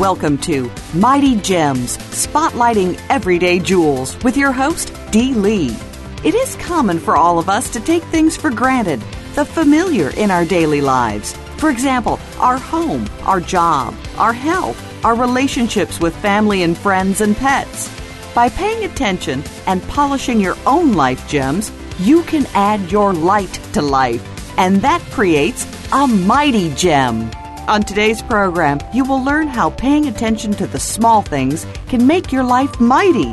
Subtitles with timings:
[0.00, 5.76] Welcome to Mighty Gems, spotlighting everyday jewels with your host, Dee Lee.
[6.24, 9.02] It is common for all of us to take things for granted,
[9.34, 11.36] the familiar in our daily lives.
[11.58, 17.36] For example, our home, our job, our health, our relationships with family and friends and
[17.36, 17.90] pets.
[18.34, 23.82] By paying attention and polishing your own life gems, you can add your light to
[23.82, 24.26] life,
[24.56, 27.30] and that creates a mighty gem.
[27.70, 32.32] On today's program, you will learn how paying attention to the small things can make
[32.32, 33.32] your life mighty.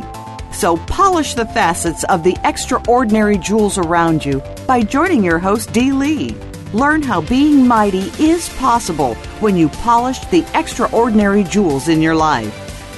[0.54, 5.92] So polish the facets of the extraordinary jewels around you by joining your host, Dee
[5.92, 6.36] Lee.
[6.72, 12.54] Learn how being mighty is possible when you polish the extraordinary jewels in your life.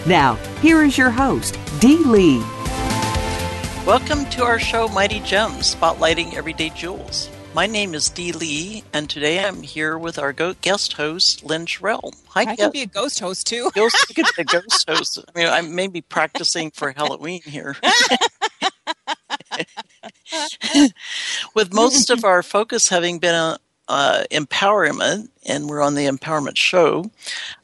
[0.06, 2.40] Now, here is your host, Dee Lee.
[3.86, 7.30] Welcome to our show, Mighty Gems, spotlighting everyday jewels.
[7.56, 12.14] My name is Dee Lee, and today I'm here with our guest host, Lynn Sherrill.
[12.30, 13.72] Hi, I can be a ghost host too.
[13.74, 15.20] Ghost, you could be a ghost host.
[15.28, 17.76] I mean, I may be practicing for Halloween here.
[21.56, 26.56] with most of our focus having been on uh, empowerment, and we're on the empowerment
[26.56, 27.10] show,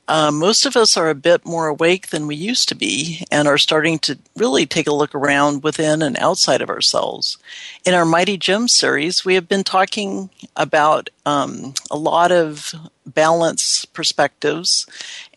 [0.08, 3.48] uh, most of us are a bit more awake than we used to be and
[3.48, 7.38] are starting to really take a look around within and outside of ourselves.
[7.86, 12.74] In our Mighty Gem series, we have been talking about um, a lot of
[13.08, 14.86] balance perspectives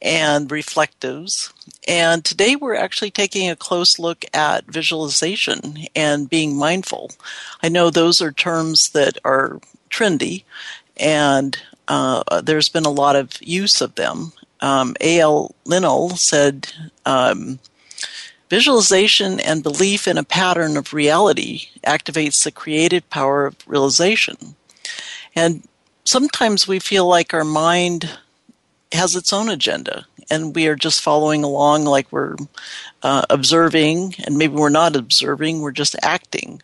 [0.02, 1.52] and reflectives.
[1.86, 7.12] And today we're actually taking a close look at visualization and being mindful.
[7.62, 10.44] I know those are terms that are trendy
[10.98, 15.54] and uh, there's been a lot of use of them um, A.L.
[15.64, 16.72] Linall said,
[17.04, 17.58] um,
[18.50, 24.54] Visualization and belief in a pattern of reality activates the creative power of realization.
[25.36, 25.68] And
[26.04, 28.18] sometimes we feel like our mind
[28.92, 32.36] has its own agenda and we are just following along like we're
[33.02, 36.62] uh, observing, and maybe we're not observing, we're just acting.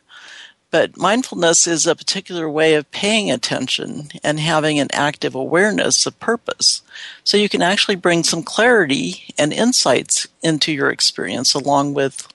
[0.75, 6.19] But mindfulness is a particular way of paying attention and having an active awareness of
[6.19, 6.83] purpose.
[7.23, 12.27] So you can actually bring some clarity and insights into your experience along with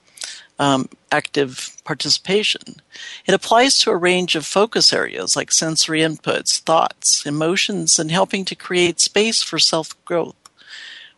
[0.58, 2.78] um, active participation.
[3.26, 8.46] It applies to a range of focus areas like sensory inputs, thoughts, emotions, and helping
[8.46, 10.38] to create space for self growth.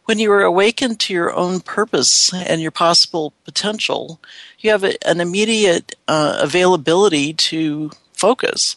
[0.05, 4.19] When you are awakened to your own purpose and your possible potential,
[4.63, 8.75] you have a, an immediate uh, availability to focus.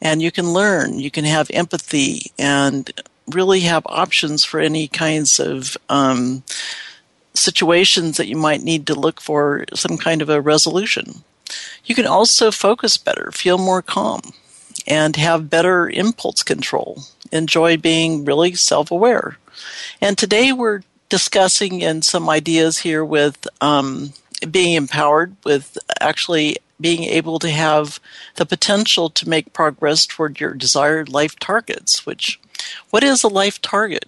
[0.00, 2.90] And you can learn, you can have empathy, and
[3.30, 6.42] really have options for any kinds of um,
[7.34, 11.22] situations that you might need to look for some kind of a resolution.
[11.84, 14.20] You can also focus better, feel more calm,
[14.86, 17.02] and have better impulse control.
[17.30, 19.38] Enjoy being really self aware.
[20.00, 24.12] And today we're discussing and some ideas here with um,
[24.50, 28.00] being empowered, with actually being able to have
[28.36, 32.04] the potential to make progress toward your desired life targets.
[32.04, 32.40] Which,
[32.90, 34.06] what is a life target?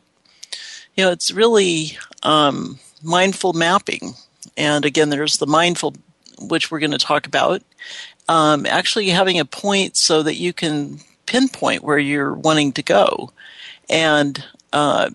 [0.96, 4.14] You know, it's really um, mindful mapping.
[4.56, 5.94] And again, there's the mindful,
[6.40, 7.62] which we're going to talk about.
[8.28, 13.30] Um, actually, having a point so that you can pinpoint where you're wanting to go.
[13.88, 14.42] And
[14.72, 15.10] uh,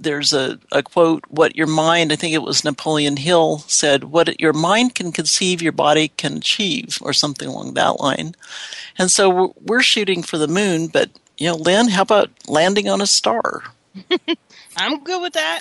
[0.00, 4.40] there's a, a quote, what your mind, I think it was Napoleon Hill said, what
[4.40, 8.34] your mind can conceive, your body can achieve, or something along that line.
[8.98, 12.88] And so we're, we're shooting for the moon, but, you know, Lynn, how about landing
[12.88, 13.62] on a star?
[14.76, 15.60] I'm good with that.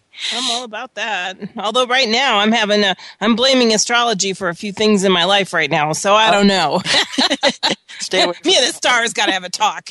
[0.32, 1.36] I'm all about that.
[1.56, 5.24] Although right now I'm having a, I'm blaming astrology for a few things in my
[5.24, 6.80] life right now, so I don't know.
[7.98, 8.34] Stay away.
[8.44, 9.90] Me and the stars got to have a talk.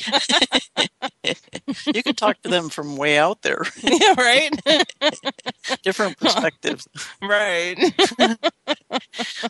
[1.86, 3.62] you can talk to them from way out there.
[3.82, 4.52] yeah, right.
[5.82, 6.88] Different perspectives.
[7.20, 7.78] Right.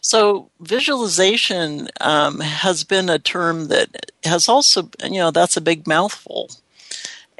[0.03, 5.87] so visualization um, has been a term that has also, you know, that's a big
[5.87, 6.51] mouthful,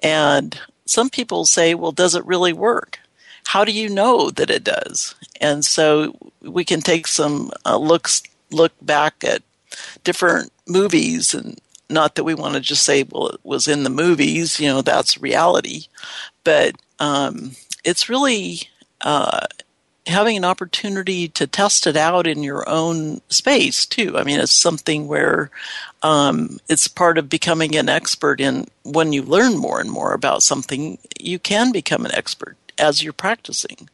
[0.03, 3.01] and some people say, well, does it really work?
[3.47, 5.15] How do you know that it does?
[5.41, 9.43] And so we can take some uh, looks look back at
[10.05, 13.91] different movies and not that we want to just say well it was in the
[13.91, 15.87] movies you know that's reality
[16.45, 17.53] but um,
[17.85, 18.61] it's really
[19.03, 19.47] uh,
[20.07, 24.61] having an opportunity to test it out in your own space too i mean it's
[24.61, 25.51] something where
[26.03, 30.43] um, it's part of becoming an expert in when you learn more and more about
[30.43, 33.89] something you can become an expert as you're practicing.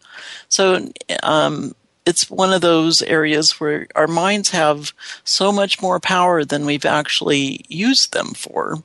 [0.48, 0.90] So
[1.22, 1.74] um,
[2.04, 4.92] it's one of those areas where our minds have
[5.24, 8.82] so much more power than we've actually used them for,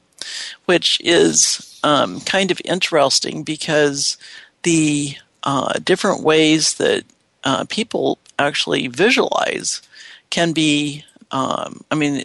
[0.65, 4.17] which is um, kind of interesting because
[4.63, 7.03] the uh, different ways that
[7.43, 9.81] uh, people actually visualize
[10.29, 12.23] can be, um, I mean,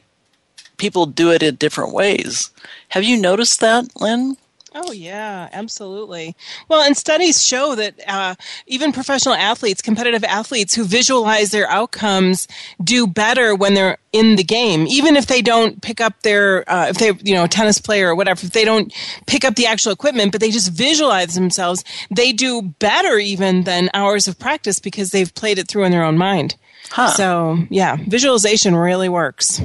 [0.77, 2.51] people do it in different ways.
[2.89, 4.37] Have you noticed that, Lynn?
[4.75, 6.35] Oh, yeah, absolutely.
[6.69, 8.37] Well, and studies show that uh,
[8.67, 12.49] even professional athletes, competitive athletes who visualize their outcomes
[12.83, 16.89] do better when they're in the game, even if they don't pick up their, uh,
[16.89, 18.93] if they, you know, tennis player or whatever, if they don't
[19.27, 23.91] pick up the actual equipment, but they just visualize themselves, they do better even than
[23.93, 26.57] hours of practice because they've played it through in their own mind.
[26.93, 27.09] Huh.
[27.09, 29.63] So, yeah, visualization really works.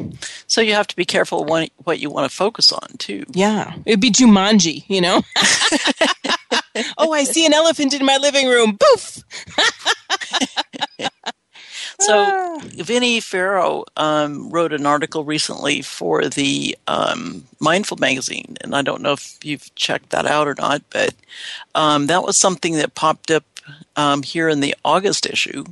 [0.47, 3.25] So you have to be careful what, what you want to focus on, too.
[3.33, 3.73] Yeah.
[3.85, 5.21] It'd be Jumanji, you know?
[6.97, 8.79] oh, I see an elephant in my living room.
[8.79, 9.23] Boof!
[11.99, 18.81] so, Vinnie Ferraro um, wrote an article recently for the um, Mindful magazine, and I
[18.81, 21.13] don't know if you've checked that out or not, but
[21.75, 23.43] um, that was something that popped up
[23.97, 25.65] um, here in the August issue.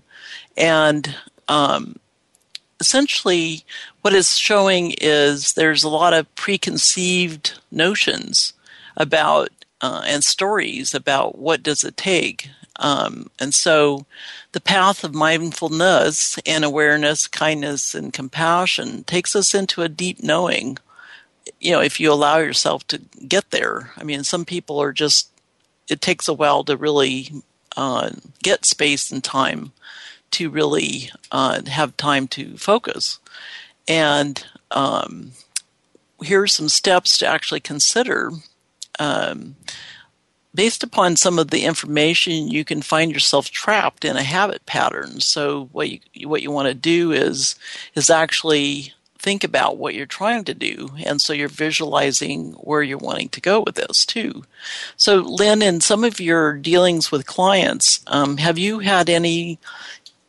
[0.57, 1.15] And
[1.47, 1.97] um,
[2.79, 3.63] essentially
[4.01, 8.53] what it's showing is there's a lot of preconceived notions
[8.97, 9.49] about
[9.81, 12.49] uh, and stories about what does it take.
[12.77, 14.05] Um, and so
[14.51, 20.77] the path of mindfulness and awareness kindness and compassion takes us into a deep knowing
[21.59, 23.91] you know if you allow yourself to get there.
[23.97, 25.29] I mean some people are just
[25.89, 27.31] it takes a while to really
[27.77, 28.11] uh,
[28.41, 29.71] get space and time
[30.31, 33.19] to really uh, have time to focus.
[33.87, 35.31] And um,
[36.21, 38.31] here are some steps to actually consider.
[38.99, 39.55] Um,
[40.53, 45.19] based upon some of the information, you can find yourself trapped in a habit pattern.
[45.19, 47.55] So what you what you want to do is
[47.93, 52.97] is actually think about what you're trying to do, and so you're visualizing where you're
[52.97, 54.43] wanting to go with this too.
[54.97, 59.59] So, Lynn, in some of your dealings with clients, um, have you had any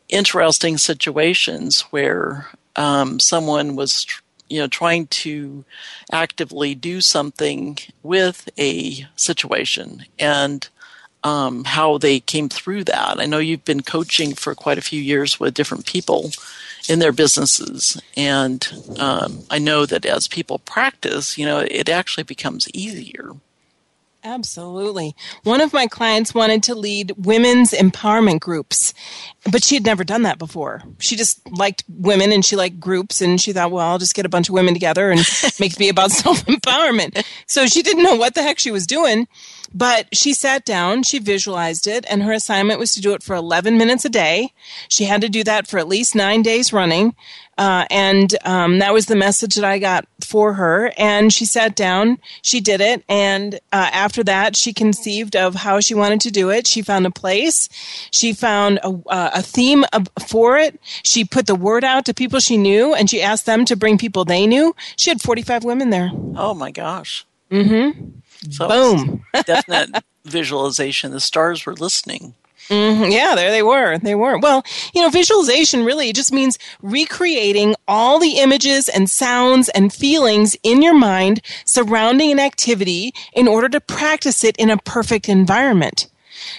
[0.09, 4.05] interesting situations where um, someone was
[4.49, 5.65] you know trying to
[6.11, 10.69] actively do something with a situation and
[11.23, 13.19] um, how they came through that.
[13.19, 16.31] I know you've been coaching for quite a few years with different people
[16.87, 18.65] in their businesses, and
[18.97, 23.31] um, I know that as people practice, you know, it actually becomes easier.
[24.27, 25.15] Absolutely.
[25.43, 28.93] One of my clients wanted to lead women's empowerment groups,
[29.49, 30.83] but she had never done that before.
[30.99, 34.25] She just liked women and she liked groups and she thought, well, I'll just get
[34.25, 35.21] a bunch of women together and
[35.61, 37.25] make it be about self empowerment.
[37.45, 39.29] So she didn't know what the heck she was doing,
[39.73, 43.33] but she sat down, she visualized it, and her assignment was to do it for
[43.33, 44.51] 11 minutes a day.
[44.89, 47.15] She had to do that for at least nine days running.
[47.57, 50.91] Uh, and um, that was the message that I got for her.
[50.97, 55.79] And she sat down, she did it, and uh, after that, she conceived of how
[55.79, 56.67] she wanted to do it.
[56.67, 57.69] She found a place,
[58.11, 59.85] she found a, uh, a theme
[60.27, 60.79] for it.
[61.03, 63.97] She put the word out to people she knew, and she asked them to bring
[63.97, 64.75] people they knew.
[64.97, 66.11] She had 45 women there.
[66.35, 67.25] Oh my gosh.
[67.49, 68.51] Mm hmm.
[68.51, 69.25] So Boom.
[69.45, 71.11] definite visualization.
[71.11, 72.35] The stars were listening.
[72.69, 73.11] Mm-hmm.
[73.11, 73.97] Yeah, there they were.
[73.97, 74.37] They were.
[74.39, 80.55] Well, you know, visualization really just means recreating all the images and sounds and feelings
[80.63, 86.07] in your mind surrounding an activity in order to practice it in a perfect environment.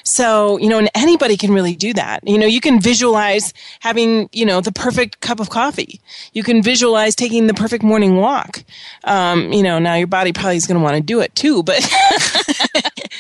[0.05, 2.27] So, you know, and anybody can really do that.
[2.27, 6.01] You know, you can visualize having, you know, the perfect cup of coffee.
[6.33, 8.65] You can visualize taking the perfect morning walk.
[9.05, 11.63] Um, you know, now your body probably is going to want to do it too,
[11.63, 11.89] but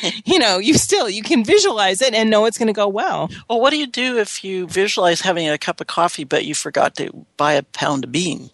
[0.24, 3.30] you know, you still you can visualize it and know it's going to go well.
[3.48, 6.54] Well, what do you do if you visualize having a cup of coffee but you
[6.54, 8.50] forgot to buy a pound of bean?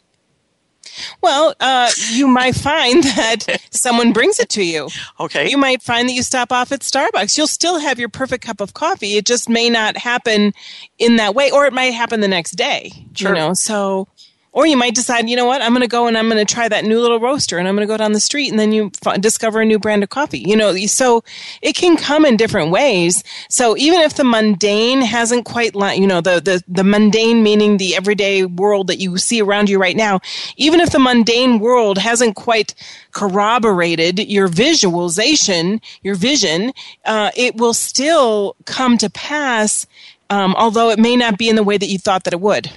[1.20, 4.88] Well, uh, you might find that someone brings it to you.
[5.20, 5.48] Okay.
[5.50, 7.36] You might find that you stop off at Starbucks.
[7.36, 9.16] You'll still have your perfect cup of coffee.
[9.16, 10.52] It just may not happen
[10.98, 12.90] in that way, or it might happen the next day.
[13.14, 13.30] Sure.
[13.30, 14.08] You know, so
[14.54, 16.54] or you might decide, you know what, I'm going to go and I'm going to
[16.54, 18.72] try that new little roaster and I'm going to go down the street and then
[18.72, 20.38] you f- discover a new brand of coffee.
[20.38, 21.24] You know, so
[21.60, 23.24] it can come in different ways.
[23.48, 27.78] So even if the mundane hasn't quite, li- you know, the, the, the mundane meaning
[27.78, 30.20] the everyday world that you see around you right now,
[30.56, 32.74] even if the mundane world hasn't quite
[33.10, 36.72] corroborated your visualization, your vision,
[37.04, 39.88] uh, it will still come to pass,
[40.30, 42.70] um, although it may not be in the way that you thought that it would.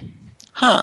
[0.53, 0.81] Huh.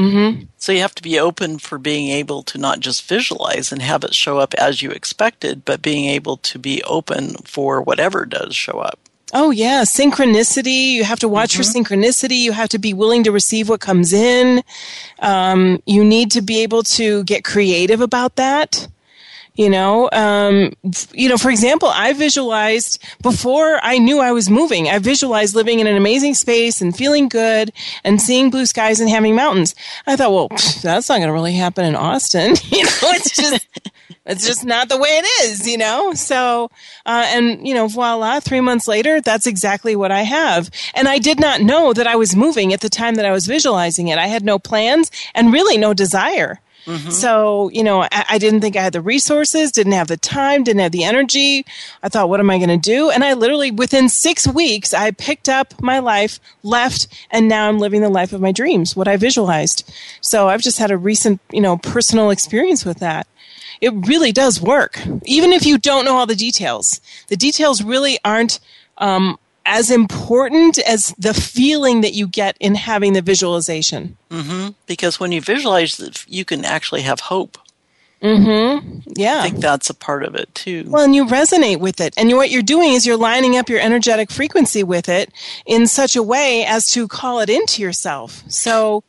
[0.00, 0.44] Mm-hmm.
[0.56, 4.02] So you have to be open for being able to not just visualize and have
[4.02, 8.56] it show up as you expected, but being able to be open for whatever does
[8.56, 8.98] show up.
[9.32, 10.92] Oh yeah, synchronicity.
[10.92, 11.62] You have to watch mm-hmm.
[11.62, 12.38] for synchronicity.
[12.38, 14.62] You have to be willing to receive what comes in.
[15.20, 18.88] Um, you need to be able to get creative about that.
[19.54, 20.72] You know, um,
[21.12, 24.88] you know, for example, I visualized before I knew I was moving.
[24.88, 27.72] I visualized living in an amazing space and feeling good
[28.04, 29.74] and seeing blue skies and having mountains.
[30.06, 30.48] I thought, well,
[30.82, 32.54] that's not going to really happen in Austin.
[32.70, 33.66] you know, it's just
[34.26, 35.66] it's just not the way it is.
[35.66, 36.70] You know, so
[37.04, 40.70] uh, and you know, voila, three months later, that's exactly what I have.
[40.94, 43.46] And I did not know that I was moving at the time that I was
[43.46, 44.18] visualizing it.
[44.18, 46.60] I had no plans and really no desire.
[46.86, 47.10] Mm-hmm.
[47.10, 50.64] So, you know, I, I, didn't think I had the resources, didn't have the time,
[50.64, 51.64] didn't have the energy.
[52.02, 53.10] I thought, what am I going to do?
[53.10, 57.78] And I literally, within six weeks, I picked up my life, left, and now I'm
[57.78, 59.90] living the life of my dreams, what I visualized.
[60.20, 63.26] So I've just had a recent, you know, personal experience with that.
[63.80, 67.00] It really does work, even if you don't know all the details.
[67.28, 68.60] The details really aren't
[68.98, 69.38] um,
[69.70, 74.16] as important as the feeling that you get in having the visualization.
[74.28, 74.70] Mm-hmm.
[74.86, 77.56] Because when you visualize, you can actually have hope.
[78.20, 79.12] Mm-hmm.
[79.16, 79.38] Yeah.
[79.38, 80.84] I think that's a part of it too.
[80.88, 82.14] Well, and you resonate with it.
[82.16, 85.32] And what you're doing is you're lining up your energetic frequency with it
[85.66, 88.42] in such a way as to call it into yourself.
[88.48, 89.04] So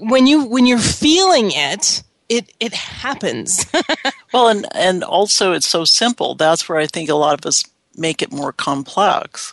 [0.00, 3.66] when you when you're feeling it, it it happens.
[4.32, 6.34] well, and and also it's so simple.
[6.34, 7.62] That's where I think a lot of us
[7.94, 9.52] make it more complex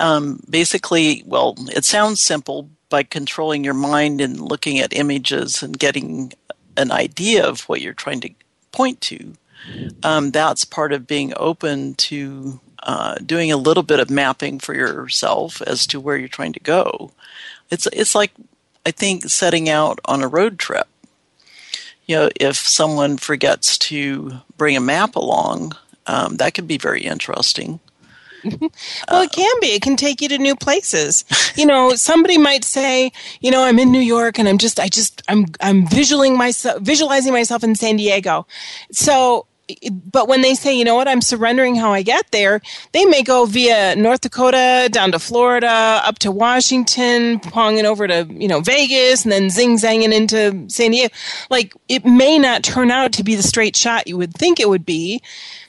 [0.00, 5.78] um, basically, well, it sounds simple by controlling your mind and looking at images and
[5.78, 6.32] getting
[6.76, 8.30] an idea of what you're trying to
[8.72, 9.34] point to.
[10.02, 14.74] Um, that's part of being open to uh, doing a little bit of mapping for
[14.74, 17.12] yourself as to where you're trying to go.
[17.70, 18.32] It's it's like
[18.84, 20.86] I think setting out on a road trip.
[22.06, 25.72] You know, if someone forgets to bring a map along,
[26.06, 27.80] um, that could be very interesting.
[28.60, 28.72] well, it
[29.08, 29.68] uh, can be.
[29.68, 31.24] It can take you to new places.
[31.56, 34.88] You know, somebody might say, you know, I'm in New York and I'm just, I
[34.88, 38.44] just, I'm, I'm visualizing myself, visualizing myself in San Diego.
[38.90, 39.46] So,
[40.12, 42.60] but when they say, you know what, I'm surrendering how I get there,
[42.92, 48.26] they may go via North Dakota down to Florida, up to Washington, ponging over to,
[48.30, 51.14] you know, Vegas, and then zing zanging into San Diego.
[51.50, 54.68] Like, it may not turn out to be the straight shot you would think it
[54.68, 55.22] would be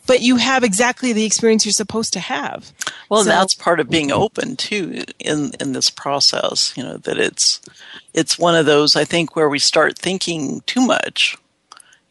[0.08, 2.72] but you have exactly the experience you're supposed to have.
[3.10, 6.74] Well, so, that's part of being open too in in this process.
[6.76, 7.62] You know that it's
[8.14, 11.38] it's one of those I think where we start thinking too much,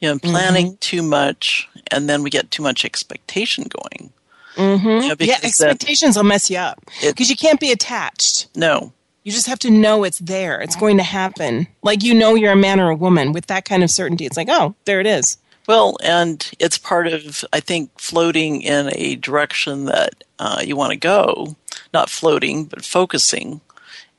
[0.00, 0.76] you know, planning mm-hmm.
[0.80, 4.12] too much, and then we get too much expectation going.
[4.56, 4.88] Mm-hmm.
[4.88, 8.46] You know, yeah, expectations will mess you up because you can't be attached.
[8.54, 8.92] No,
[9.24, 10.60] you just have to know it's there.
[10.60, 11.66] It's going to happen.
[11.82, 14.26] Like you know you're a man or a woman with that kind of certainty.
[14.26, 15.38] It's like, oh, there it is.
[15.66, 20.92] Well, and it's part of, I think, floating in a direction that uh, you want
[20.92, 21.56] to go.
[21.92, 23.60] Not floating, but focusing.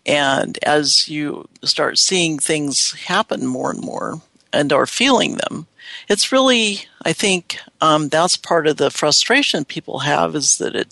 [0.06, 4.22] And as you start seeing things happen more and more
[4.52, 5.68] and are feeling them,
[6.10, 10.88] it's really, I think, um, that's part of the frustration people have is that it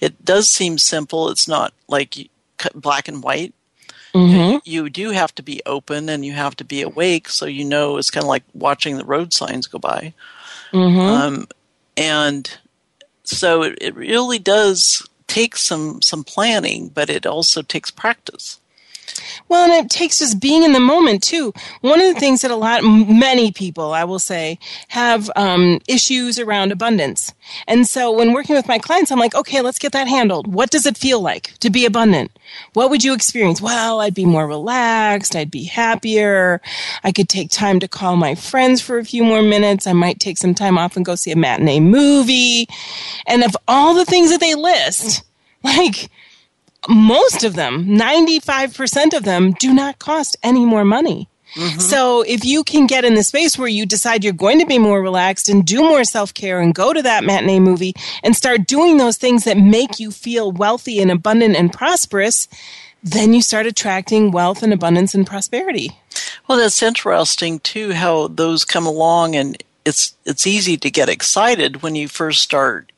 [0.00, 1.28] it does seem simple.
[1.28, 2.30] It's not like
[2.74, 3.54] black and white.
[4.14, 4.58] Mm-hmm.
[4.64, 7.96] You do have to be open and you have to be awake, so you know
[7.96, 10.14] it's kind of like watching the road signs go by.
[10.72, 10.98] Mm-hmm.
[10.98, 11.48] Um,
[11.96, 12.58] and
[13.24, 18.59] so it, it really does take some some planning, but it also takes practice.
[19.48, 21.52] Well, and it takes just being in the moment too.
[21.80, 26.38] One of the things that a lot, many people, I will say, have um, issues
[26.38, 27.32] around abundance.
[27.66, 30.46] And so when working with my clients, I'm like, okay, let's get that handled.
[30.52, 32.30] What does it feel like to be abundant?
[32.72, 33.60] What would you experience?
[33.60, 35.36] Well, I'd be more relaxed.
[35.36, 36.60] I'd be happier.
[37.02, 39.86] I could take time to call my friends for a few more minutes.
[39.86, 42.68] I might take some time off and go see a matinee movie.
[43.26, 45.22] And of all the things that they list,
[45.64, 46.10] like
[46.88, 51.28] most of them, 95% of them, do not cost any more money.
[51.54, 51.80] Mm-hmm.
[51.80, 54.78] So if you can get in the space where you decide you're going to be
[54.78, 58.66] more relaxed and do more self care and go to that matinee movie and start
[58.66, 62.46] doing those things that make you feel wealthy and abundant and prosperous,
[63.02, 65.90] then you start attracting wealth and abundance and prosperity.
[66.46, 71.82] Well, that's interesting too how those come along and it's it's easy to get excited
[71.82, 72.92] when you first start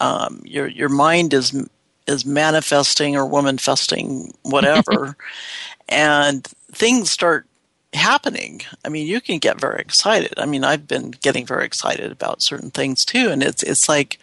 [0.00, 1.68] um, your your mind is
[2.10, 5.16] is manifesting or womanfesting, whatever,
[5.88, 7.46] and things start
[7.92, 8.62] happening.
[8.84, 10.34] I mean, you can get very excited.
[10.36, 14.18] I mean, I've been getting very excited about certain things too, and it's it's like,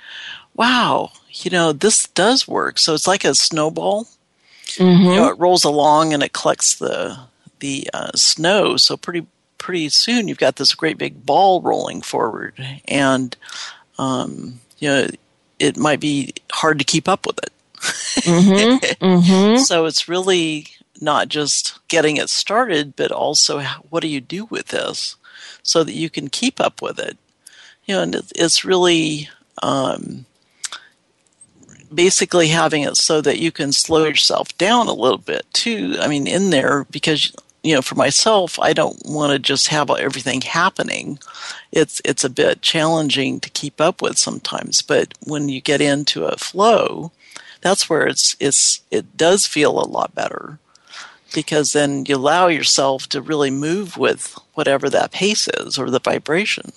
[0.56, 2.78] wow, you know, this does work.
[2.80, 4.08] So it's like a snowball.
[4.76, 5.06] Mm-hmm.
[5.06, 7.18] You know, it rolls along and it collects the
[7.60, 8.78] the uh, snow.
[8.78, 9.26] So pretty
[9.58, 12.54] pretty soon you've got this great big ball rolling forward,
[12.88, 13.36] and
[13.98, 15.08] um, you know,
[15.60, 17.52] it might be hard to keep up with it.
[18.22, 18.78] Mm-hmm.
[19.08, 19.58] Mm-hmm.
[19.58, 20.68] so it's really
[21.00, 25.16] not just getting it started, but also what do you do with this
[25.64, 27.18] so that you can keep up with it.
[27.86, 29.30] you know, and it's really
[29.62, 30.26] um,
[31.94, 35.98] basically having it so that you can slow yourself down a little bit too.
[36.00, 39.90] I mean, in there because you know, for myself, I don't want to just have
[39.90, 41.20] everything happening.
[41.72, 44.82] It's it's a bit challenging to keep up with sometimes.
[44.82, 47.12] But when you get into a flow,
[47.62, 50.60] that's where it's it's it does feel a lot better
[51.34, 56.00] because then you allow yourself to really move with whatever that pace is or the
[56.00, 56.72] vibration.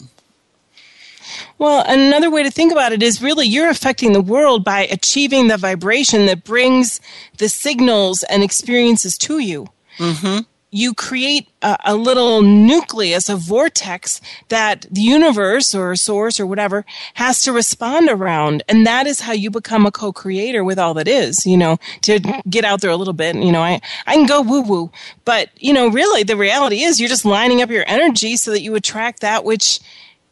[1.59, 5.49] Well, another way to think about it is really you're affecting the world by achieving
[5.49, 7.01] the vibration that brings
[7.39, 9.69] the signals and experiences to you.
[9.99, 16.47] Mm-hmm you create a, a, little nucleus, a vortex that the universe or source or
[16.47, 16.85] whatever
[17.15, 18.63] has to respond around.
[18.69, 22.21] And that is how you become a co-creator with all that is, you know, to
[22.49, 23.35] get out there a little bit.
[23.35, 24.93] You know, I, I can go woo woo,
[25.25, 28.63] but you know, really the reality is you're just lining up your energy so that
[28.63, 29.81] you attract that which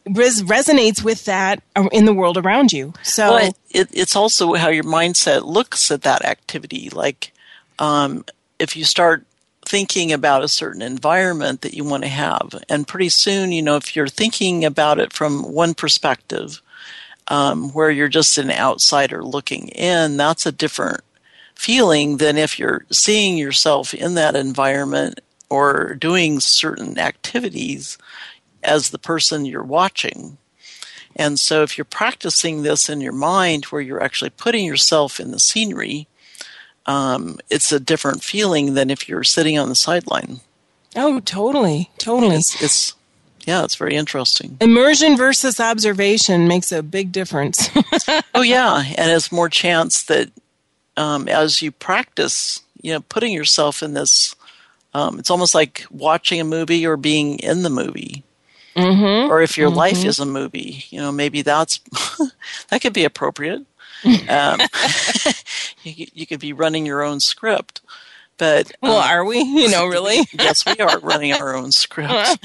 [0.09, 2.93] res- resonates with that in the world around you.
[3.03, 6.89] So well, it, it's also how your mindset looks at that activity.
[6.89, 7.33] Like,
[7.77, 8.23] um,
[8.57, 9.25] if you start
[9.69, 12.55] thinking about a certain environment that you want to have.
[12.67, 16.59] And pretty soon, you know, if you're thinking about it from one perspective,
[17.27, 21.01] um, where you're just an outsider looking in, that's a different
[21.53, 25.19] feeling than if you're seeing yourself in that environment
[25.51, 27.99] or doing certain activities
[28.63, 30.39] as the person you're watching.
[31.15, 35.29] And so, if you're practicing this in your mind where you're actually putting yourself in
[35.29, 36.07] the scenery,
[36.89, 40.39] um, it's a different feeling than if you're sitting on the sideline.
[40.95, 42.37] Oh, totally, totally.
[42.37, 42.93] It's, it's
[43.45, 44.57] yeah, it's very interesting.
[44.59, 47.69] Immersion versus observation makes a big difference.
[48.33, 50.31] oh yeah, and it's more chance that
[50.97, 54.35] um, as you practice, you know, putting yourself in this.
[54.91, 58.23] Um, it's almost like watching a movie or being in the movie.
[58.75, 59.31] Mm-hmm.
[59.31, 59.77] Or if your mm-hmm.
[59.77, 61.79] life is a movie, you know, maybe that's
[62.69, 63.67] that could be appropriate
[64.05, 64.59] um,
[65.83, 67.81] you, you, could be running your own script.
[68.37, 69.39] But well, um, are we?
[69.39, 70.25] You know, really?
[70.31, 72.37] yes, we are running our own scripts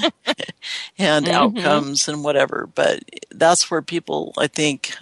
[0.99, 1.35] and mm-hmm.
[1.35, 2.69] outcomes and whatever.
[2.75, 4.95] But that's where people, I think,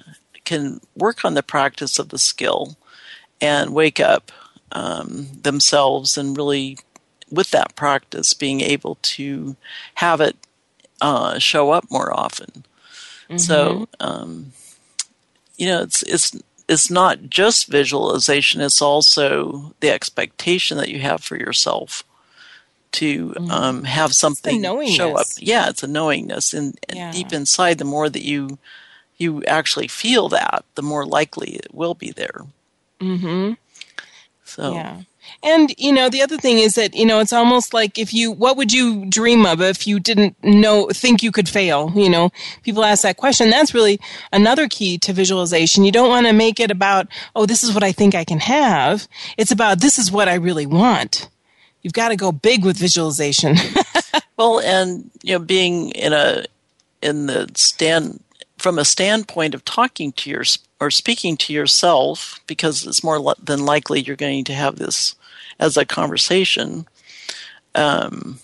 [0.44, 2.76] can work on the practice of the skill
[3.40, 4.30] and wake up
[4.70, 6.78] um, themselves and really,
[7.30, 9.56] with that practice, being able to
[9.94, 10.36] have it
[11.00, 12.64] uh, show up more often.
[13.28, 13.38] Mm-hmm.
[13.38, 14.52] So, um,
[15.62, 16.36] you know, it's it's
[16.68, 22.02] it's not just visualization; it's also the expectation that you have for yourself
[22.92, 23.48] to mm-hmm.
[23.48, 25.28] um, have something show up.
[25.38, 27.12] Yeah, it's a knowingness, and, and yeah.
[27.12, 28.58] deep inside, the more that you
[29.18, 32.40] you actually feel that, the more likely it will be there.
[33.00, 33.52] Mm-hmm.
[34.44, 35.02] So yeah.
[35.42, 38.30] And, you know, the other thing is that, you know, it's almost like if you,
[38.30, 41.92] what would you dream of if you didn't know, think you could fail?
[41.94, 42.30] You know,
[42.62, 43.50] people ask that question.
[43.50, 44.00] That's really
[44.32, 45.84] another key to visualization.
[45.84, 48.40] You don't want to make it about, oh, this is what I think I can
[48.40, 49.08] have.
[49.36, 51.28] It's about, this is what I really want.
[51.82, 53.56] You've got to go big with visualization.
[54.36, 56.44] well, and, you know, being in a,
[57.02, 58.22] in the stand,
[58.58, 60.44] from a standpoint of talking to your
[60.82, 65.14] or speaking to yourself, because it's more than likely you're going to have this
[65.60, 66.88] as a conversation.
[67.76, 68.40] Um,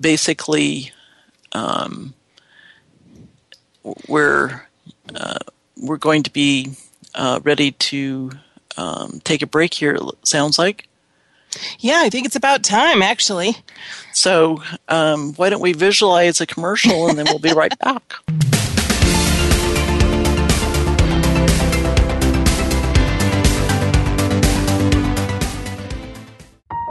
[0.00, 0.90] basically,
[1.52, 2.12] um,
[4.08, 4.66] we're
[5.14, 5.38] uh,
[5.76, 6.72] we're going to be
[7.14, 8.32] uh, ready to
[8.76, 9.94] um, take a break here.
[9.94, 10.88] It sounds like.
[11.78, 13.56] Yeah, I think it's about time, actually.
[14.12, 18.16] So, um, why don't we visualize a commercial and then we'll be right back.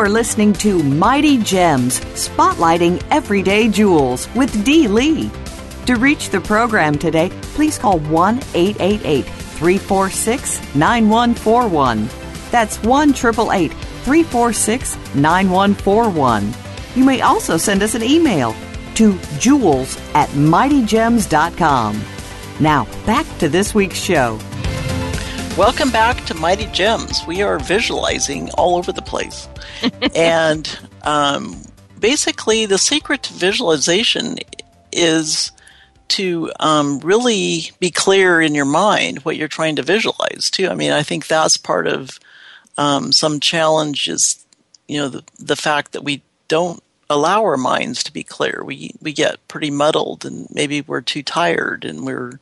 [0.00, 5.30] Are listening to Mighty Gems, spotlighting everyday jewels with Dee Lee.
[5.84, 12.08] To reach the program today, please call 1 888 346 9141.
[12.50, 16.54] That's 1 888 346 9141.
[16.94, 18.56] You may also send us an email
[18.94, 22.02] to jewels at mightygems.com.
[22.58, 24.38] Now, back to this week's show.
[25.60, 27.26] Welcome back to Mighty Gems.
[27.26, 29.46] We are visualizing all over the place.
[30.16, 31.60] and um,
[31.98, 34.38] basically, the secret to visualization
[34.90, 35.52] is
[36.08, 40.66] to um, really be clear in your mind what you're trying to visualize, too.
[40.66, 42.18] I mean, I think that's part of
[42.78, 44.42] um, some challenges,
[44.88, 48.62] you know, the, the fact that we don't allow our minds to be clear.
[48.64, 52.40] We we get pretty muddled, and maybe we're too tired, and we're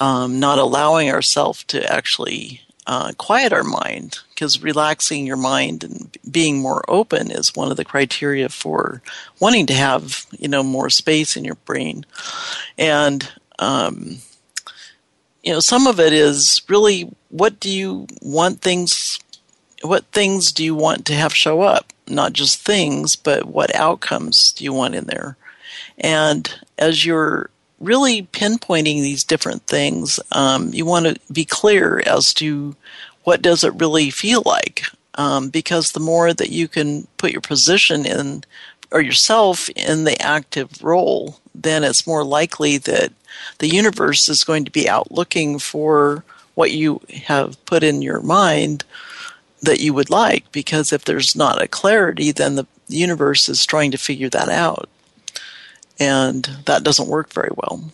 [0.00, 4.18] um, not allowing ourselves to actually uh, quiet our mind.
[4.30, 9.02] Because relaxing your mind and being more open is one of the criteria for
[9.38, 12.06] wanting to have you know more space in your brain,
[12.78, 14.16] and um,
[15.42, 19.20] you know some of it is really what do you want things
[19.82, 21.92] what things do you want to have show up?
[22.08, 25.36] Not just things, but what outcomes do you want in there?
[25.98, 32.32] And as you're really pinpointing these different things, um, you want to be clear as
[32.34, 32.76] to
[33.24, 34.84] what does it really feel like.
[35.16, 38.44] Um, because the more that you can put your position in
[38.92, 43.12] or yourself in the active role, then it's more likely that
[43.58, 48.20] the universe is going to be out looking for what you have put in your
[48.20, 48.84] mind
[49.62, 53.90] that you would like because if there's not a clarity then the universe is trying
[53.90, 54.88] to figure that out
[56.00, 57.84] and that doesn't work very well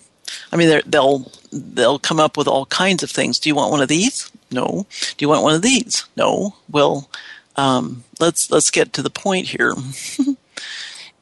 [0.52, 3.82] i mean they'll they'll come up with all kinds of things do you want one
[3.82, 7.10] of these no do you want one of these no well
[7.58, 9.74] um, let's let's get to the point here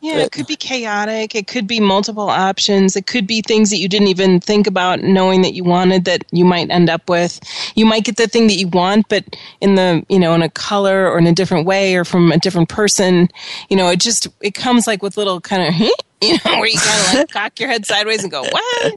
[0.04, 1.34] Yeah, it could be chaotic.
[1.34, 2.94] It could be multiple options.
[2.94, 6.26] It could be things that you didn't even think about knowing that you wanted that
[6.30, 7.40] you might end up with.
[7.74, 9.24] You might get the thing that you want, but
[9.62, 12.38] in the, you know, in a color or in a different way or from a
[12.38, 13.30] different person.
[13.70, 15.90] You know, it just, it comes like with little kind of,
[16.28, 18.94] you know, where you kind of like cock your head sideways and go, what?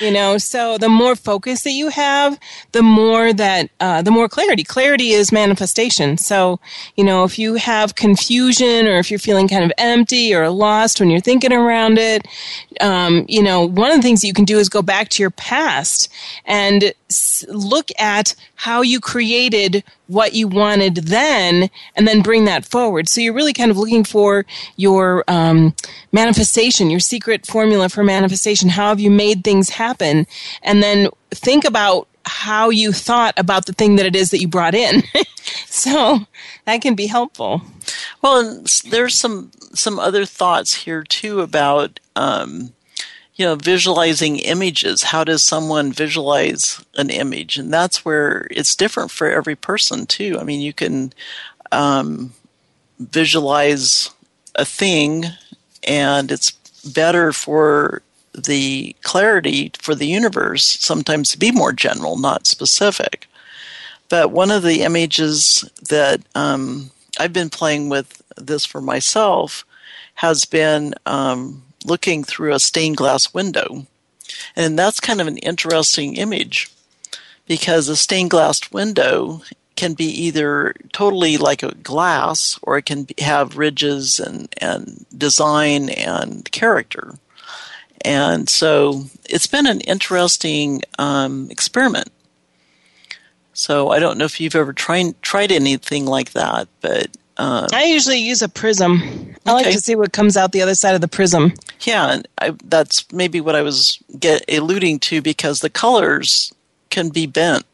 [0.00, 2.38] you know so the more focus that you have
[2.72, 6.60] the more that uh, the more clarity clarity is manifestation so
[6.96, 11.00] you know if you have confusion or if you're feeling kind of empty or lost
[11.00, 12.26] when you're thinking around it
[12.80, 15.22] um, you know one of the things that you can do is go back to
[15.22, 16.08] your past
[16.44, 16.92] and
[17.48, 23.08] look at how you created what you wanted then and then bring that forward.
[23.08, 24.44] So you're really kind of looking for
[24.76, 25.74] your um,
[26.12, 28.70] manifestation, your secret formula for manifestation.
[28.70, 30.26] How have you made things happen?
[30.62, 34.48] And then think about how you thought about the thing that it is that you
[34.48, 35.02] brought in.
[35.66, 36.20] so
[36.64, 37.62] that can be helpful.
[38.22, 42.72] Well, there's some some other thoughts here too about um,
[43.38, 45.04] you know, visualizing images.
[45.04, 47.56] How does someone visualize an image?
[47.56, 50.36] And that's where it's different for every person too.
[50.40, 51.12] I mean, you can
[51.70, 52.34] um,
[52.98, 54.10] visualize
[54.56, 55.26] a thing,
[55.84, 56.50] and it's
[56.92, 58.02] better for
[58.34, 63.28] the clarity for the universe sometimes to be more general, not specific.
[64.08, 69.64] But one of the images that um, I've been playing with this for myself
[70.14, 73.86] has been um, looking through a stained glass window.
[74.56, 76.70] And that's kind of an interesting image
[77.46, 79.42] because a stained glass window
[79.76, 85.88] can be either totally like a glass or it can have ridges and, and design
[85.88, 87.14] and character.
[88.04, 92.10] And so it's been an interesting um, experiment.
[93.52, 97.84] So I don't know if you've ever tried tried anything like that, but uh, I
[97.84, 99.00] usually use a prism.
[99.46, 99.64] I okay.
[99.64, 101.54] like to see what comes out the other side of the prism.
[101.82, 106.52] Yeah, and I, that's maybe what I was get alluding to because the colors
[106.90, 107.64] can be bent,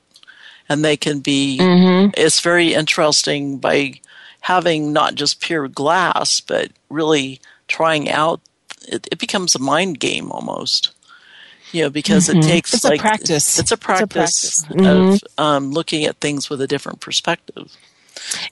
[0.69, 1.59] and they can be.
[1.61, 2.11] Mm-hmm.
[2.17, 4.01] It's very interesting by
[4.41, 8.41] having not just pure glass, but really trying out.
[8.87, 10.91] It, it becomes a mind game almost.
[11.73, 13.59] you know, because it takes It's like a practice.
[13.59, 14.63] It's a practice.
[14.63, 15.15] practice, Mhm.
[15.15, 17.73] of um, looking at things with a different perspective.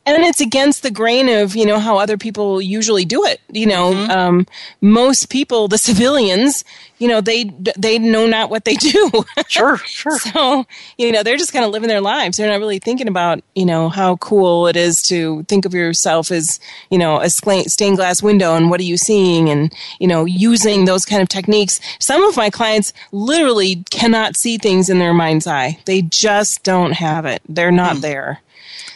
[0.06, 3.66] And it's against the grain of you know how other people usually do it you
[3.66, 4.46] know um,
[4.80, 6.64] most people the civilians
[7.02, 7.44] you know they
[7.76, 9.10] they know not what they do.
[9.48, 10.18] Sure, sure.
[10.18, 10.64] so
[10.96, 12.36] you know they're just kind of living their lives.
[12.36, 16.30] They're not really thinking about you know how cool it is to think of yourself
[16.30, 20.24] as you know a stained glass window and what are you seeing and you know
[20.24, 21.80] using those kind of techniques.
[21.98, 25.80] Some of my clients literally cannot see things in their mind's eye.
[25.86, 27.42] They just don't have it.
[27.48, 28.40] They're not there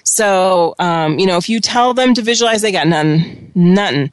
[0.07, 4.13] so, um, you know, if you tell them to visualize, they got none, nothing.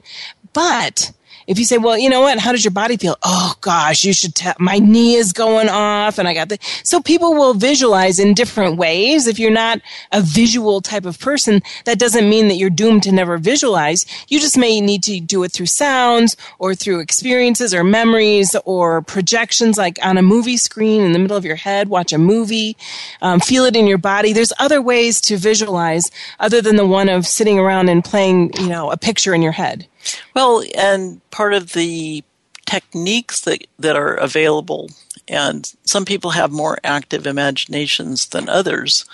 [0.52, 1.12] But
[1.48, 2.40] if you say, well, you know what?
[2.40, 3.18] How does your body feel?
[3.24, 4.54] Oh gosh, you should tell.
[4.60, 6.58] My knee is going off, and I got the.
[6.84, 9.28] So people will visualize in different ways.
[9.28, 13.12] If you're not a visual type of person, that doesn't mean that you're doomed to
[13.12, 14.06] never visualize.
[14.28, 19.02] You just may need to do it through sounds or through experiences or memories or
[19.02, 21.90] projections, like on a movie screen in the middle of your head.
[21.90, 22.78] Watch a movie,
[23.22, 24.34] um, feel it in your body.
[24.34, 28.68] There's other ways to visualize other than the one of sitting around and playing, you
[28.68, 29.88] know, a picture in your head.
[30.34, 32.24] Well, and part of the
[32.66, 34.90] techniques that, that are available,
[35.28, 39.06] and some people have more active imaginations than others.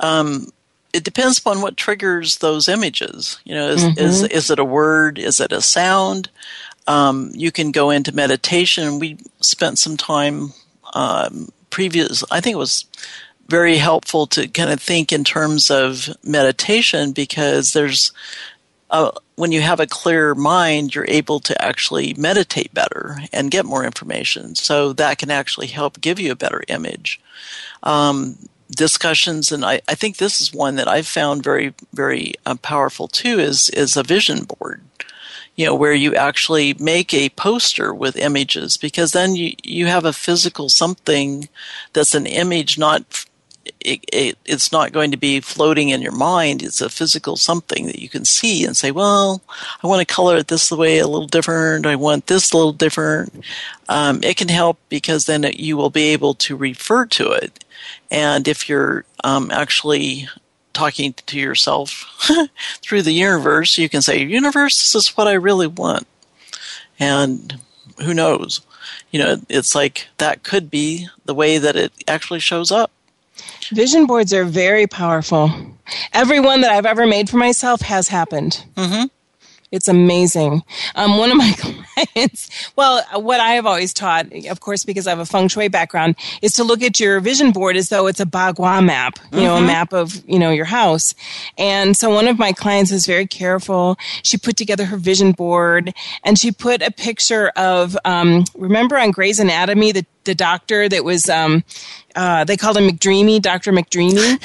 [0.00, 0.46] Um,
[0.92, 3.38] it depends upon what triggers those images.
[3.44, 5.18] You know, is is, is it a word?
[5.18, 6.30] Is it a sound?
[6.86, 8.98] Um, you can go into meditation.
[8.98, 10.52] We spent some time
[10.94, 12.24] um, previous.
[12.30, 12.86] I think it was
[13.48, 18.12] very helpful to kind of think in terms of meditation because there's
[18.90, 23.64] uh, when you have a clear mind, you're able to actually meditate better and get
[23.64, 24.54] more information.
[24.54, 27.20] So that can actually help give you a better image.
[27.82, 28.36] Um,
[28.70, 33.08] discussions, and I, I think this is one that I've found very, very uh, powerful
[33.08, 34.82] too, is, is a vision board.
[35.56, 40.06] You know, where you actually make a poster with images because then you, you have
[40.06, 41.48] a physical something
[41.92, 43.26] that's an image, not
[43.80, 46.62] it, it, it's not going to be floating in your mind.
[46.62, 49.42] It's a physical something that you can see and say, well,
[49.82, 51.86] I want to color it this way a little different.
[51.86, 53.44] I want this a little different.
[53.88, 57.64] Um, it can help because then it, you will be able to refer to it.
[58.10, 60.28] And if you're um, actually
[60.72, 62.06] talking to yourself
[62.82, 66.06] through the universe, you can say, universe, this is what I really want.
[66.98, 67.58] And
[68.02, 68.60] who knows?
[69.10, 72.90] You know, it's like that could be the way that it actually shows up.
[73.70, 75.50] Vision boards are very powerful.
[76.12, 78.64] Every one that I've ever made for myself has happened.
[78.74, 79.04] Mm-hmm.
[79.72, 80.64] It's amazing.
[80.96, 81.52] Um, one of my
[81.96, 85.68] clients, well, what I have always taught, of course, because I have a feng shui
[85.68, 89.42] background, is to look at your vision board as though it's a bagua map, you
[89.42, 91.14] know, a map of, you know, your house.
[91.56, 93.96] And so one of my clients is very careful.
[94.24, 99.12] She put together her vision board and she put a picture of, um, remember on
[99.12, 101.64] Grey's Anatomy, the, the doctor that was, um,
[102.14, 103.72] uh, they called him McDreamy, Dr.
[103.72, 104.38] McDreamy.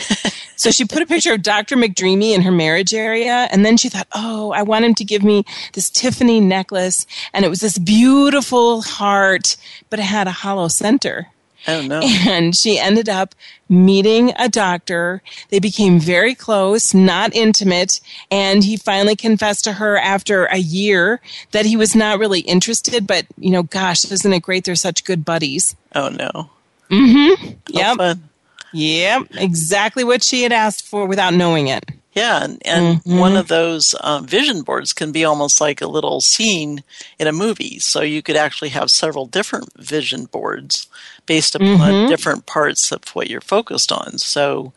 [0.56, 1.76] so she put a picture of Dr.
[1.76, 3.48] McDreamy in her marriage area.
[3.52, 7.06] And then she thought, oh, I want him to give me this Tiffany necklace.
[7.34, 9.58] And it was this beautiful heart,
[9.90, 11.28] but it had a hollow center.
[11.68, 12.02] Oh, no.
[12.28, 13.36] And she ended up
[13.70, 15.22] meeting a doctor.
[15.50, 18.00] They became very close, not intimate.
[18.32, 23.08] And he finally confessed to her after a year that he was not really interested.
[23.08, 24.66] But, you know, gosh, isn't it great?
[24.66, 25.76] They're such good buddies.
[25.94, 26.50] Oh, no.
[26.90, 27.52] Mm-hmm.
[27.70, 27.98] Yep.
[27.98, 28.30] fun.
[28.74, 29.28] Yep.
[29.38, 31.86] Exactly what she had asked for without knowing it.
[32.16, 36.22] Yeah, and, and one of those um, vision boards can be almost like a little
[36.22, 36.82] scene
[37.20, 37.78] in a movie.
[37.80, 40.88] So you could actually have several different vision boards
[41.26, 44.18] based upon different parts of what you're focused on.
[44.18, 44.74] So,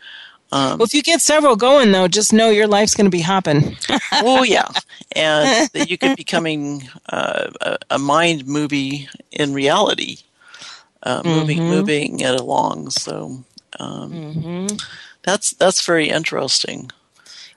[0.79, 3.77] Well, if you get several going, though, just know your life's going to be hopping.
[4.13, 4.69] oh yeah,
[5.13, 10.19] and that you could be becoming uh, a, a mind movie in reality,
[11.03, 12.91] uh, moving moving it along.
[12.91, 13.45] So
[13.79, 14.69] um,
[15.23, 16.91] that's that's very interesting.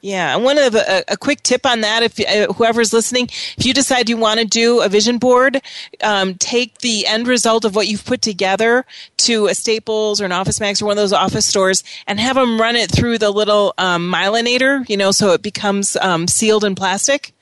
[0.01, 3.25] Yeah, and one of a, a quick tip on that, if uh, whoever's listening,
[3.57, 5.61] if you decide you want to do a vision board,
[6.03, 8.83] um, take the end result of what you've put together
[9.17, 12.35] to a Staples or an Office Max or one of those office stores, and have
[12.35, 16.63] them run it through the little um, mylinator, you know, so it becomes um, sealed
[16.63, 17.33] in plastic.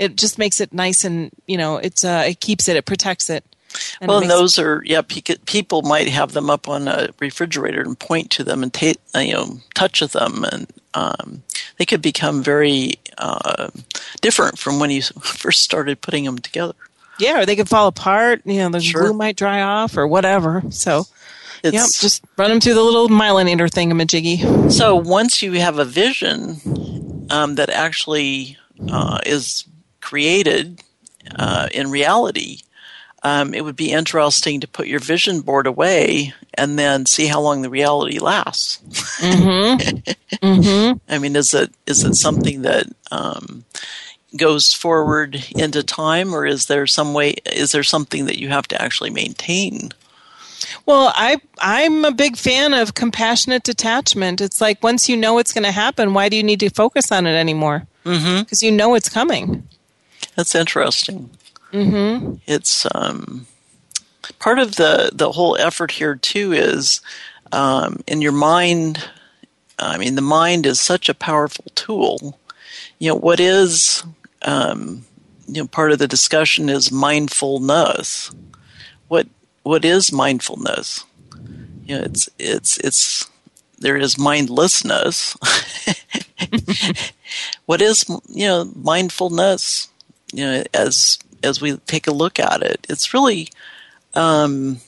[0.00, 3.30] It just makes it nice, and you know, it's uh, it keeps it, it protects
[3.30, 3.44] it.
[4.00, 5.02] And Well, and those are yeah.
[5.02, 8.94] pe- People might have them up on a refrigerator and point to them and ta-
[9.14, 11.42] uh, you know touch with them, and um,
[11.78, 13.68] they could become very uh,
[14.20, 16.74] different from when you first started putting them together.
[17.18, 18.42] yeah, or they could fall apart.
[18.44, 19.02] You know, the Sure.
[19.02, 20.62] glue might dry off or whatever.
[20.70, 21.06] So.
[21.64, 24.70] It's, Yep, just run them through the little mylinator thingamajiggy.
[24.70, 28.56] So once you have a vision um, that actually
[28.88, 29.64] uh, is
[30.00, 30.80] created
[31.34, 32.60] uh, in reality,
[33.22, 37.40] um, it would be interesting to put your vision board away and then see how
[37.40, 38.78] long the reality lasts.
[39.20, 39.98] Mm-hmm.
[40.46, 40.98] mm-hmm.
[41.08, 43.64] I mean, is it is it something that um,
[44.36, 47.34] goes forward into time, or is there some way?
[47.46, 49.90] Is there something that you have to actually maintain?
[50.86, 54.40] Well, I I'm a big fan of compassionate detachment.
[54.40, 57.10] It's like once you know it's going to happen, why do you need to focus
[57.10, 57.86] on it anymore?
[58.04, 58.64] Because mm-hmm.
[58.64, 59.66] you know it's coming.
[60.36, 61.30] That's interesting.
[61.72, 62.34] Mm-hmm.
[62.46, 63.46] It's um,
[64.38, 67.00] part of the the whole effort here too is
[67.52, 69.08] um, in your mind.
[69.78, 72.38] I mean, the mind is such a powerful tool.
[72.98, 74.02] You know, what is
[74.42, 75.04] um,
[75.46, 78.30] you know part of the discussion is mindfulness.
[79.08, 79.28] What
[79.62, 81.04] what is mindfulness?
[81.84, 83.30] You know, it's it's it's
[83.78, 85.36] there is mindlessness.
[87.66, 89.88] what is you know mindfulness?
[90.32, 93.48] You know, as as we take a look at it, it's really
[94.14, 94.80] um,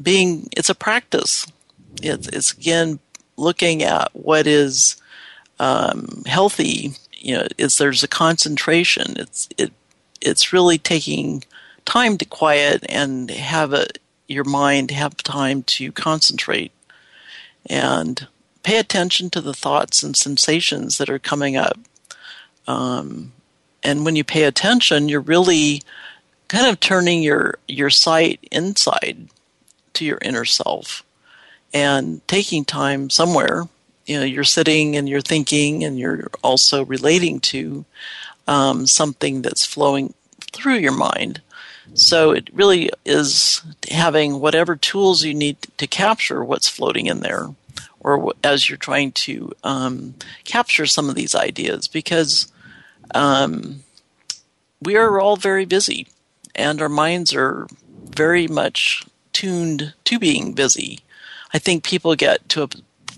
[0.00, 0.48] being.
[0.56, 1.46] It's a practice.
[2.02, 2.98] It's, it's again
[3.36, 4.96] looking at what is
[5.58, 6.92] um, healthy.
[7.12, 9.14] You know, is there's a concentration.
[9.16, 9.72] It's it
[10.20, 11.44] it's really taking
[11.84, 13.86] time to quiet and have a
[14.28, 16.72] your mind have time to concentrate
[17.66, 18.26] and
[18.62, 21.78] pay attention to the thoughts and sensations that are coming up.
[22.66, 23.32] Um,
[23.82, 25.82] and when you pay attention, you're really
[26.48, 29.28] kind of turning your your sight inside
[29.94, 31.04] to your inner self
[31.72, 33.64] and taking time somewhere.
[34.06, 37.84] You know, you're sitting and you're thinking, and you're also relating to
[38.46, 40.12] um, something that's flowing
[40.52, 41.40] through your mind.
[41.94, 47.48] So it really is having whatever tools you need to capture what's floating in there,
[48.00, 50.14] or as you're trying to um,
[50.44, 52.50] capture some of these ideas, because
[53.14, 53.82] um,
[54.80, 56.08] we are all very busy,
[56.54, 57.66] and our minds are
[58.04, 61.00] very much tuned to being busy.
[61.54, 62.68] I think people get to a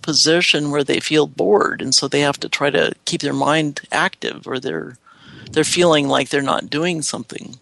[0.02, 3.80] position where they feel bored, and so they have to try to keep their mind
[3.90, 4.98] active, or they're
[5.52, 7.58] they're feeling like they're not doing something.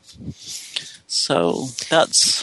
[1.15, 2.43] So that's.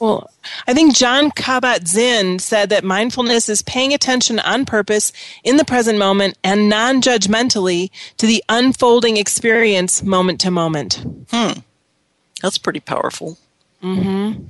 [0.00, 0.28] Well,
[0.66, 5.12] I think Jon Kabat Zinn said that mindfulness is paying attention on purpose
[5.44, 10.94] in the present moment and non judgmentally to the unfolding experience moment to moment.
[11.30, 11.60] Hmm.
[12.42, 13.38] That's pretty powerful.
[13.84, 14.46] Mm-hmm.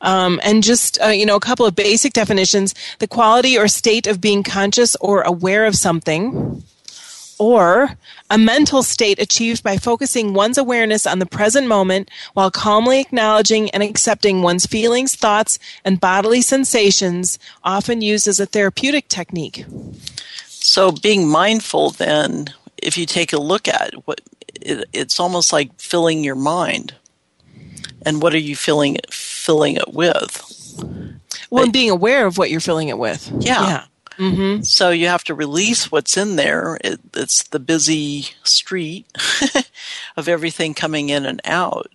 [0.00, 4.06] Um, and just uh, you know a couple of basic definitions the quality or state
[4.06, 6.62] of being conscious or aware of something
[7.38, 7.96] or
[8.30, 13.70] a mental state achieved by focusing one's awareness on the present moment while calmly acknowledging
[13.70, 19.64] and accepting one's feelings, thoughts, and bodily sensations, often used as a therapeutic technique.
[20.46, 24.20] So, being mindful, then, if you take a look at what
[24.60, 26.94] it, it's almost like filling your mind.
[28.06, 30.50] And what are you filling it, filling it with?
[31.50, 33.30] Well, being aware of what you're filling it with.
[33.38, 33.66] Yeah.
[33.66, 33.84] yeah.
[34.18, 34.62] Mm-hmm.
[34.62, 36.78] So you have to release what's in there.
[36.82, 39.06] It, it's the busy street
[40.16, 41.90] of everything coming in and out.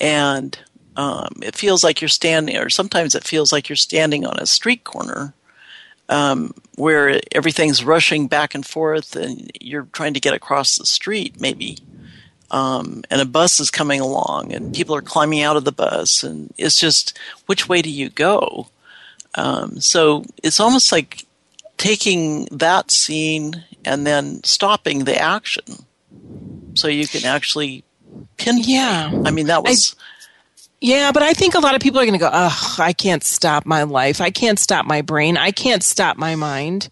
[0.00, 0.58] And
[0.96, 4.46] um, it feels like you're standing, or sometimes it feels like you're standing on a
[4.46, 5.34] street corner
[6.08, 11.40] um, where everything's rushing back and forth and you're trying to get across the street,
[11.40, 11.78] maybe.
[12.50, 16.22] Um, and a bus is coming along and people are climbing out of the bus.
[16.22, 18.68] And it's just, which way do you go?
[19.34, 21.24] Um, so it's almost like
[21.82, 25.64] taking that scene and then stopping the action
[26.74, 27.82] so you can actually
[28.36, 28.68] pinpoint.
[28.68, 29.10] Yeah.
[29.24, 29.96] I mean, that was.
[29.98, 32.92] I, yeah, but I think a lot of people are going to go, ugh, I
[32.92, 34.20] can't stop my life.
[34.20, 35.36] I can't stop my brain.
[35.36, 36.88] I can't stop my mind.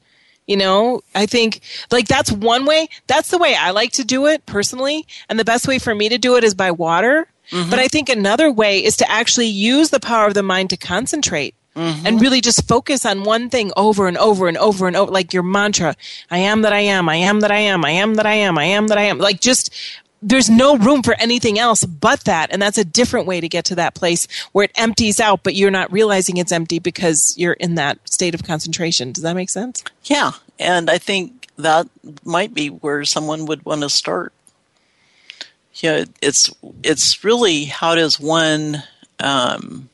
[0.49, 1.61] You know, I think
[1.93, 2.89] like that's one way.
[3.07, 5.07] That's the way I like to do it personally.
[5.29, 7.29] And the best way for me to do it is by water.
[7.53, 7.71] Mm-hmm.
[7.71, 10.77] But I think another way is to actually use the power of the mind to
[10.77, 11.55] concentrate.
[11.77, 12.05] Mm-hmm.
[12.05, 15.33] and really just focus on one thing over and over and over and over, like
[15.33, 15.95] your mantra
[16.29, 18.59] I am that I am, I am that I am, I am that I am,
[18.59, 19.19] I am that I am.
[19.19, 19.73] Like just,
[20.21, 22.51] there's no room for anything else but that.
[22.51, 25.55] And that's a different way to get to that place where it empties out, but
[25.55, 29.13] you're not realizing it's empty because you're in that state of concentration.
[29.13, 29.85] Does that make sense?
[30.05, 30.33] Yeah.
[30.59, 31.89] And I think that
[32.25, 34.33] might be where someone would want to start.
[35.75, 38.83] Yeah, it's it's really how does one
[39.21, 39.89] um,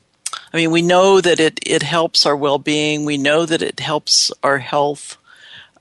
[0.53, 3.79] I mean, we know that it, it helps our well being, we know that it
[3.79, 5.17] helps our health.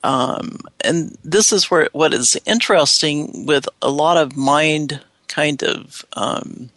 [0.02, 6.04] Um, and this is where what is interesting with a lot of mind kind of
[6.14, 6.70] um,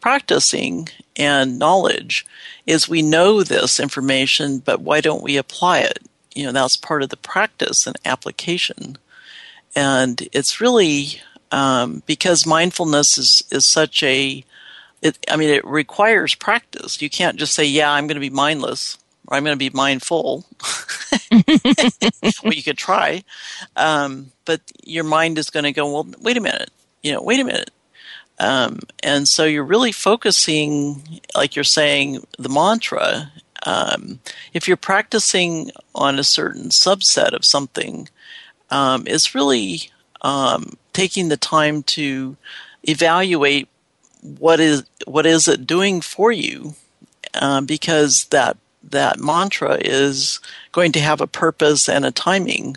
[0.00, 2.26] practicing and knowledge
[2.66, 5.98] is we know this information, but why don't we apply it?
[6.34, 8.98] You know, that's part of the practice and application.
[9.74, 11.20] And it's really
[11.50, 14.44] um, because mindfulness is, is such a
[15.02, 17.02] it, I mean, it requires practice.
[17.02, 19.70] You can't just say, "Yeah, I'm going to be mindless," or "I'm going to be
[19.70, 20.46] mindful."
[21.30, 23.24] well, you could try,
[23.76, 26.70] um, but your mind is going to go, "Well, wait a minute.
[27.02, 27.70] You know, wait a minute."
[28.38, 33.32] Um, and so you're really focusing, like you're saying, the mantra.
[33.64, 34.20] Um,
[34.52, 38.08] if you're practicing on a certain subset of something,
[38.70, 39.90] um, it's really
[40.22, 42.36] um, taking the time to
[42.84, 43.68] evaluate
[44.22, 46.74] what is what is it doing for you,
[47.34, 50.40] uh, because that that mantra is
[50.72, 52.76] going to have a purpose and a timing.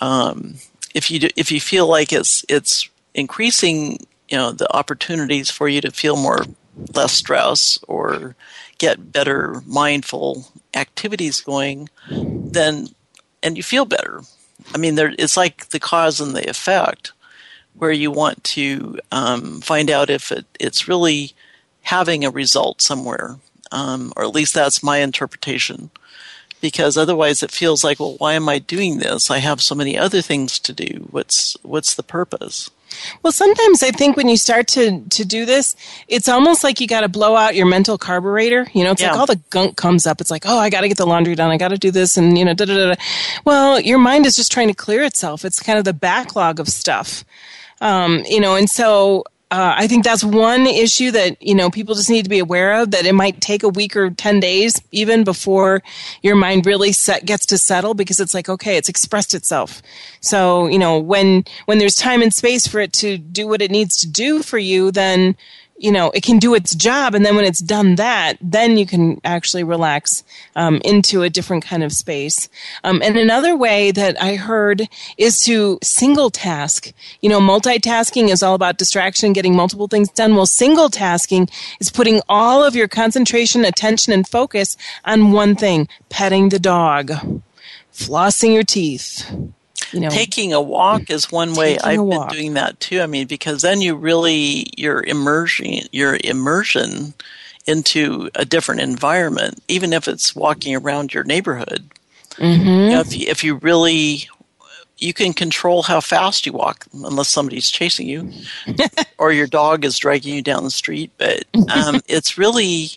[0.00, 0.56] Um,
[0.94, 5.68] if you do, if you feel like it's it's increasing you know the opportunities for
[5.68, 6.44] you to feel more
[6.94, 8.34] less stress or
[8.78, 12.88] get better mindful activities going then
[13.42, 14.22] and you feel better.
[14.74, 17.12] I mean there it's like the cause and the effect
[17.80, 21.32] where you want to um, find out if it, it's really
[21.82, 23.36] having a result somewhere
[23.72, 25.90] um, or at least that's my interpretation
[26.60, 29.96] because otherwise it feels like well why am i doing this i have so many
[29.96, 32.70] other things to do what's what's the purpose
[33.22, 35.76] well, sometimes I think when you start to to do this,
[36.08, 38.66] it's almost like you got to blow out your mental carburetor.
[38.72, 39.12] You know, it's yeah.
[39.12, 40.20] like all the gunk comes up.
[40.20, 41.50] It's like, oh, I got to get the laundry done.
[41.50, 43.02] I got to do this, and you know, da da da.
[43.44, 45.44] Well, your mind is just trying to clear itself.
[45.44, 47.24] It's kind of the backlog of stuff.
[47.80, 51.96] Um, you know, and so uh, I think that's one issue that you know people
[51.96, 52.92] just need to be aware of.
[52.92, 55.82] That it might take a week or ten days even before
[56.22, 59.82] your mind really set, gets to settle because it's like okay, it's expressed itself.
[60.20, 63.72] So you know when when there's time and space for it to do what it
[63.72, 65.34] needs to do for you, then
[65.80, 68.86] you know it can do its job and then when it's done that then you
[68.86, 70.22] can actually relax
[70.54, 72.48] um, into a different kind of space.
[72.84, 76.92] Um, and another way that i heard is to single task.
[77.20, 80.34] You know multitasking is all about distraction getting multiple things done.
[80.34, 81.48] Well single tasking
[81.80, 87.12] is putting all of your concentration attention and focus on one thing petting the dog
[87.92, 89.30] flossing your teeth
[89.92, 92.32] you know, taking a walk is one way I've been walk.
[92.32, 93.00] doing that too.
[93.00, 97.14] I mean, because then you really your immersion, your immersion
[97.66, 101.90] into a different environment, even if it's walking around your neighborhood.
[102.36, 102.68] Mm-hmm.
[102.68, 104.28] You know, if, you, if you really
[105.00, 108.30] you can control how fast you walk unless somebody's chasing you
[109.18, 112.90] or your dog is dragging you down the street but um, it's really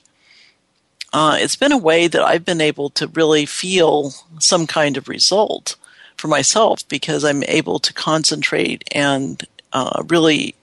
[1.14, 5.08] uh, it's been a way that i've been able to really feel some kind of
[5.08, 5.78] result
[6.24, 10.56] for myself because I'm able to concentrate and uh, really,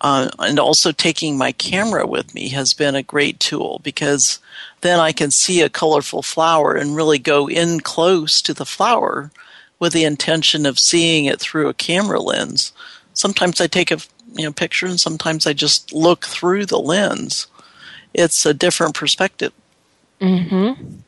[0.00, 4.38] uh, and also taking my camera with me has been a great tool because
[4.80, 9.30] then I can see a colorful flower and really go in close to the flower
[9.78, 12.72] with the intention of seeing it through a camera lens.
[13.12, 13.98] Sometimes I take a
[14.32, 17.48] you know picture and sometimes I just look through the lens.
[18.14, 19.52] It's a different perspective.
[20.22, 21.00] Mm-hmm.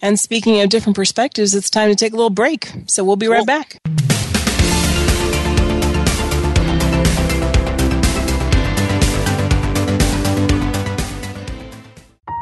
[0.00, 2.72] And speaking of different perspectives, it's time to take a little break.
[2.86, 3.34] So we'll be cool.
[3.34, 3.80] right back.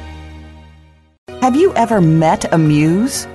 [1.50, 3.26] Have you ever met a muse?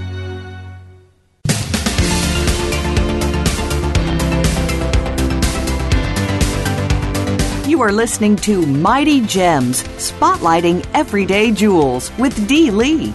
[7.77, 13.13] You are listening to Mighty Gems, spotlighting everyday jewels with Dee Lee.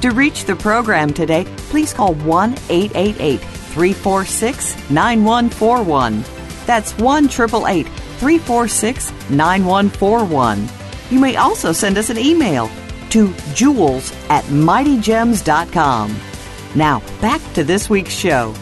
[0.00, 6.24] To reach the program today, please call 1 888 346 9141.
[6.64, 10.68] That's 1 888 346 9141.
[11.10, 12.70] You may also send us an email
[13.10, 16.18] to jewels at mightygems.com.
[16.74, 18.54] Now, back to this week's show.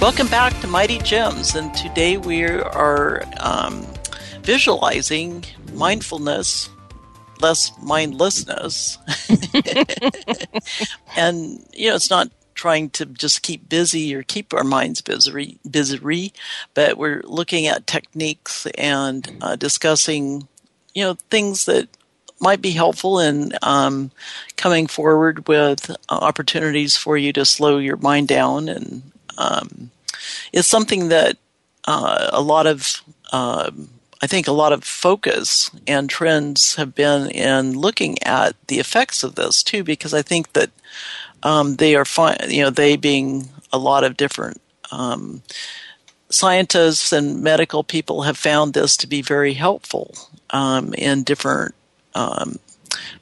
[0.00, 3.86] Welcome back to Mighty Gems, and today we are um,
[4.42, 6.68] visualizing mindfulness,
[7.40, 8.98] less mindlessness.
[11.16, 15.58] and, you know, it's not trying to just keep busy or keep our minds busy,
[15.68, 16.32] busy
[16.74, 20.46] but we're looking at techniques and uh, discussing,
[20.94, 21.88] you know, things that
[22.40, 24.10] might be helpful in um,
[24.56, 29.02] coming forward with uh, opportunities for you to slow your mind down and
[29.38, 29.90] um,
[30.52, 31.36] it's something that
[31.86, 33.88] uh, a lot of um,
[34.22, 39.24] I think a lot of focus and trends have been in looking at the effects
[39.24, 40.70] of this too, because I think that
[41.42, 42.06] um, they are.
[42.48, 44.60] You know, they being a lot of different
[44.92, 45.42] um,
[46.30, 50.14] scientists and medical people have found this to be very helpful
[50.50, 51.74] um, in different
[52.14, 52.60] um,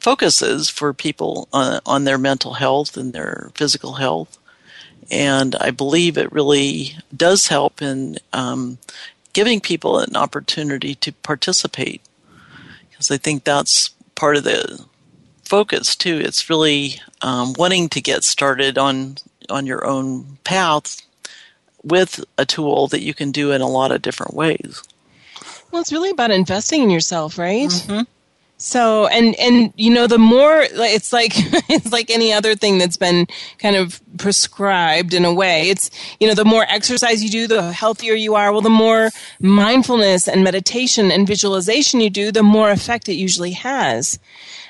[0.00, 4.36] focuses for people on, on their mental health and their physical health
[5.10, 8.78] and I believe it really does help in um,
[9.32, 12.02] giving people an opportunity to participate
[12.90, 14.84] because I think that's part of the
[15.44, 16.20] focus too.
[16.22, 19.16] It's really um, wanting to get started on
[19.48, 21.00] on your own path
[21.82, 24.82] with a tool that you can do in a lot of different ways.
[25.70, 27.68] Well, it's really about investing in yourself, right?
[27.68, 28.02] Mm-hmm.
[28.60, 31.32] So and and you know the more it's like
[31.70, 33.26] it's like any other thing that's been
[33.58, 35.70] kind of prescribed in a way.
[35.70, 35.90] It's
[36.20, 38.52] you know the more exercise you do, the healthier you are.
[38.52, 43.52] Well, the more mindfulness and meditation and visualization you do, the more effect it usually
[43.52, 44.18] has.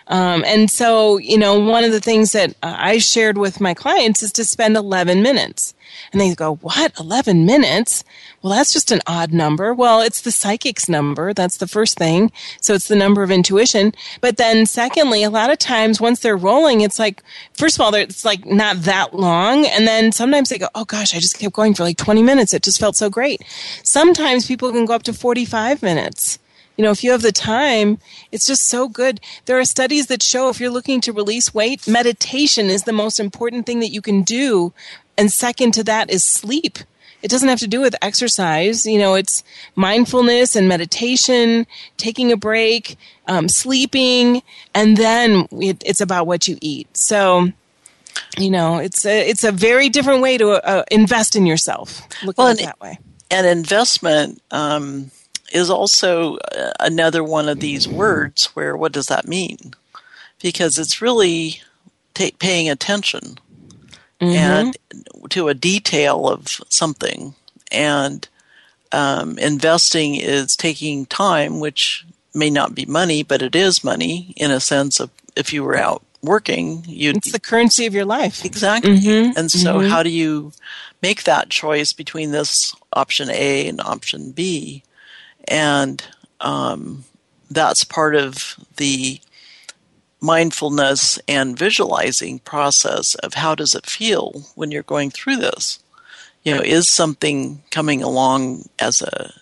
[0.07, 4.23] Um, and so you know one of the things that I shared with my clients
[4.23, 5.75] is to spend 11 minutes.
[6.13, 6.99] And they go, what?
[6.99, 8.05] 11 minutes?
[8.43, 9.75] Well, that's just an odd number.
[9.75, 11.35] Well, it's the psychic's number.
[11.35, 12.33] That's the first thing.
[12.61, 13.93] So it's the number of intuition.
[14.21, 17.23] But then secondly, a lot of times once they're rolling, it's like,
[17.53, 19.67] first of all, it's like not that long.
[19.67, 22.55] And then sometimes they go, oh gosh, I just kept going for like 20 minutes.
[22.55, 23.43] It just felt so great.
[23.83, 26.39] Sometimes people can go up to 45 minutes
[26.81, 27.99] you know, if you have the time,
[28.33, 29.21] it's just so good.
[29.45, 33.21] There are studies that show if you're looking to release weight, meditation is the most
[33.21, 34.73] important thing that you can do.
[35.17, 36.79] And second to that is sleep.
[37.23, 38.87] It doesn't have to do with exercise.
[38.87, 39.45] You know, it's
[39.75, 42.97] mindfulness and meditation, taking a break,
[43.27, 44.43] um, sleeping,
[44.75, 46.97] and then it, it's about what you eat.
[46.97, 47.49] So,
[48.39, 52.03] you know, it's a, it's a very different way to uh, invest in yourself.
[52.25, 52.99] Look well, at it that way.
[53.31, 55.11] And investment um,
[55.53, 59.75] is also uh, another one of these words where what does that mean?
[60.41, 61.61] Because it's really
[62.15, 63.39] t- paying attention
[64.21, 64.35] mm-hmm.
[64.35, 64.77] and
[65.31, 67.35] to a detail of something.
[67.73, 68.27] And
[68.93, 72.05] um, investing is taking time, which
[72.35, 75.77] may not be money, but it is money in a sense of if you were
[75.77, 78.45] out working, you it's the currency of your life.
[78.45, 78.99] Exactly.
[78.99, 79.39] Mm-hmm.
[79.39, 79.89] And so, mm-hmm.
[79.89, 80.53] how do you
[81.03, 84.83] make that choice between this option A and option B?
[85.49, 86.05] And
[86.41, 87.05] um,
[87.51, 89.21] that's part of the
[90.21, 95.79] mindfulness and visualizing process of how does it feel when you're going through this?
[96.45, 99.33] You know is something coming along as a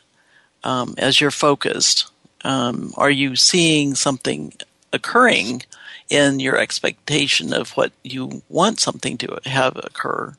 [0.64, 2.11] um, as you're focused?
[2.43, 4.53] Um, are you seeing something
[4.93, 5.62] occurring
[6.09, 10.35] in your expectation of what you want something to have occur?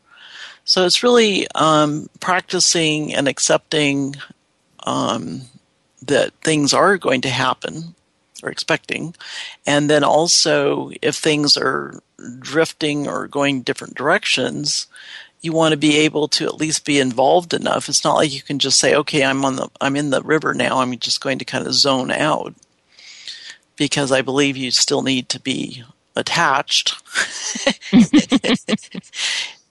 [0.66, 4.16] So it's really um, practicing and accepting
[4.86, 5.42] um,
[6.02, 7.96] that things are going to happen
[8.44, 9.16] or expecting.
[9.66, 12.02] And then also, if things are
[12.40, 14.88] drifting or going different directions,
[15.42, 17.88] you want to be able to at least be involved enough.
[17.88, 20.54] It's not like you can just say, "Okay, I'm on the I'm in the river
[20.54, 20.80] now.
[20.80, 22.54] I'm just going to kind of zone out."
[23.78, 25.84] Because I believe you still need to be
[26.16, 26.96] attached.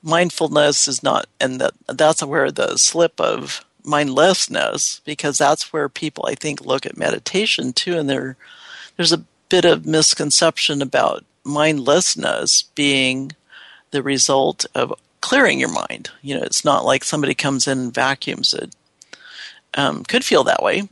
[0.02, 6.26] Mindfulness is not, and that that's where the slip of mindlessness, because that's where people
[6.26, 8.36] I think look at meditation too, and they're
[8.98, 13.32] there's a bit of misconception about mindlessness being
[13.92, 16.10] the result of clearing your mind.
[16.20, 18.74] You know, it's not like somebody comes in and vacuums it.
[19.74, 20.88] Um, could feel that way.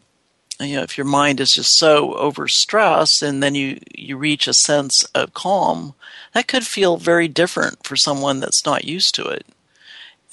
[0.60, 4.54] You know, if your mind is just so overstressed and then you, you reach a
[4.54, 5.94] sense of calm,
[6.32, 9.44] that could feel very different for someone that's not used to it.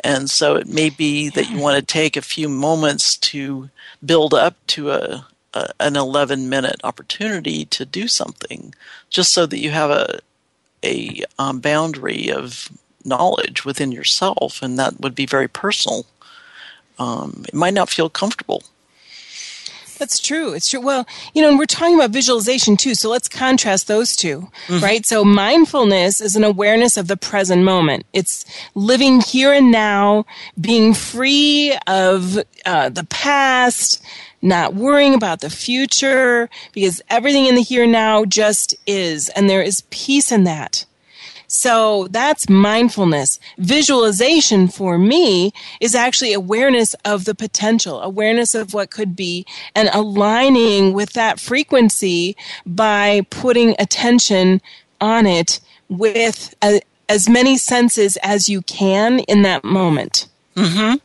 [0.03, 3.69] And so it may be that you want to take a few moments to
[4.05, 8.73] build up to a a, an 11 minute opportunity to do something,
[9.09, 10.19] just so that you have a
[10.83, 12.69] a um, boundary of
[13.05, 16.05] knowledge within yourself, and that would be very personal.
[16.99, 18.63] Um, it might not feel comfortable.
[19.97, 20.53] That's true.
[20.53, 20.81] It's true.
[20.81, 22.95] Well, you know, and we're talking about visualization too.
[22.95, 24.83] So let's contrast those 2 mm-hmm.
[24.83, 25.05] right?
[25.05, 28.05] So mindfulness is an awareness of the present moment.
[28.11, 28.43] It's
[28.75, 30.25] living here and now,
[30.59, 34.03] being free of uh, the past,
[34.43, 39.63] not worrying about the future, because everything in the here now just is, and there
[39.63, 40.85] is peace in that.
[41.47, 43.39] So that's mindfulness.
[43.59, 49.89] Visualization for me is actually awareness of the potential, awareness of what could be, and
[49.93, 52.35] aligning with that frequency
[52.65, 54.61] by putting attention
[54.99, 60.27] on it with a, as many senses as you can in that moment.
[60.55, 60.95] Mm-hmm.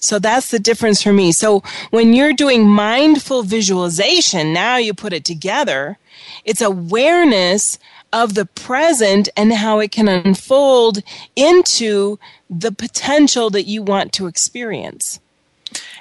[0.00, 1.30] So that's the difference for me.
[1.30, 5.98] So when you're doing mindful visualization, now you put it together,
[6.44, 7.78] it's awareness
[8.12, 11.02] of the present and how it can unfold
[11.36, 15.20] into the potential that you want to experience.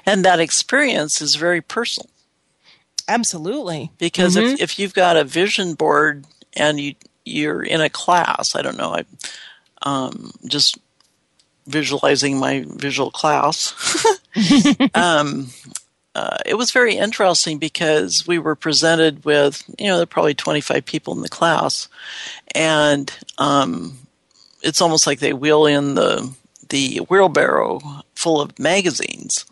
[0.06, 2.10] And that experience is very personal.
[3.08, 3.92] Absolutely.
[3.98, 4.54] Because mm-hmm.
[4.54, 6.96] if, if you've got a vision board and you
[7.26, 9.06] you're in a class, I don't know, I
[9.84, 10.80] um, just
[11.70, 13.74] visualizing my visual class.
[14.96, 15.48] um,
[16.16, 20.34] uh, it was very interesting because we were presented with, you know, there are probably
[20.34, 21.88] 25 people in the class,
[22.56, 23.98] and um,
[24.62, 26.34] it's almost like they wheel in the
[26.70, 27.80] the wheelbarrow
[28.16, 29.46] full of magazines,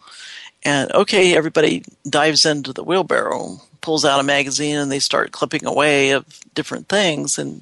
[0.63, 5.65] and okay, everybody dives into the wheelbarrow, pulls out a magazine, and they start clipping
[5.65, 7.61] away of different things, and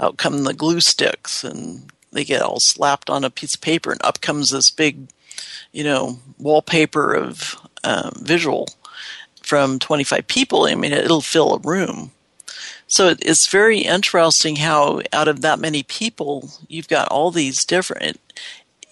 [0.00, 3.92] out come the glue sticks, and they get all slapped on a piece of paper,
[3.92, 5.08] and up comes this big,
[5.72, 8.68] you know, wallpaper of um, visual
[9.50, 12.12] from 25 people, I mean, it'll fill a room.
[12.86, 18.20] So it's very interesting how out of that many people, you've got all these different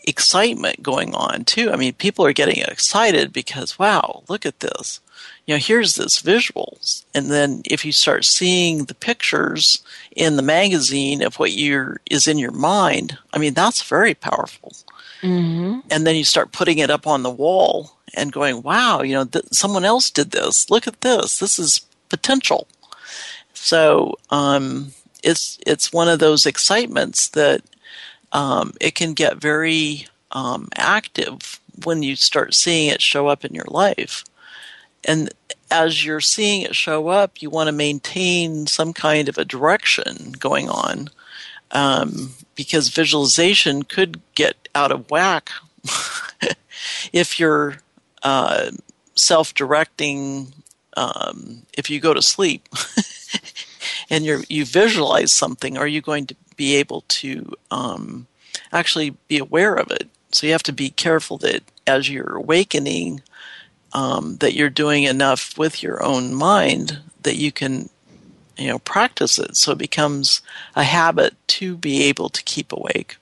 [0.04, 1.70] excitement going on too.
[1.70, 5.00] I mean, people are getting excited because, wow, look at this.
[5.48, 7.06] You know, here's this visuals.
[7.14, 9.82] And then if you start seeing the pictures
[10.14, 14.74] in the magazine of what you're, is in your mind, I mean, that's very powerful.
[15.22, 15.88] Mm-hmm.
[15.90, 19.24] And then you start putting it up on the wall and going, wow, you know,
[19.24, 20.68] th- someone else did this.
[20.68, 21.38] Look at this.
[21.38, 21.80] This is
[22.10, 22.68] potential.
[23.54, 24.92] So um,
[25.22, 27.62] it's it's one of those excitements that
[28.32, 33.54] um, it can get very um, active when you start seeing it show up in
[33.54, 34.24] your life.
[35.04, 35.30] And
[35.70, 40.32] as you're seeing it show up, you want to maintain some kind of a direction
[40.38, 41.10] going on
[41.70, 45.50] um, because visualization could get out of whack
[47.12, 47.76] if you're
[48.22, 48.70] uh,
[49.14, 50.52] self-directing
[50.96, 52.68] um, if you go to sleep
[54.10, 58.26] and you you visualize something are you going to be able to um,
[58.72, 60.10] actually be aware of it?
[60.32, 63.22] So you have to be careful that as you're awakening
[63.92, 67.88] um, that you're doing enough with your own mind that you can
[68.56, 70.42] you know practice it so it becomes
[70.76, 73.16] a habit to be able to keep awake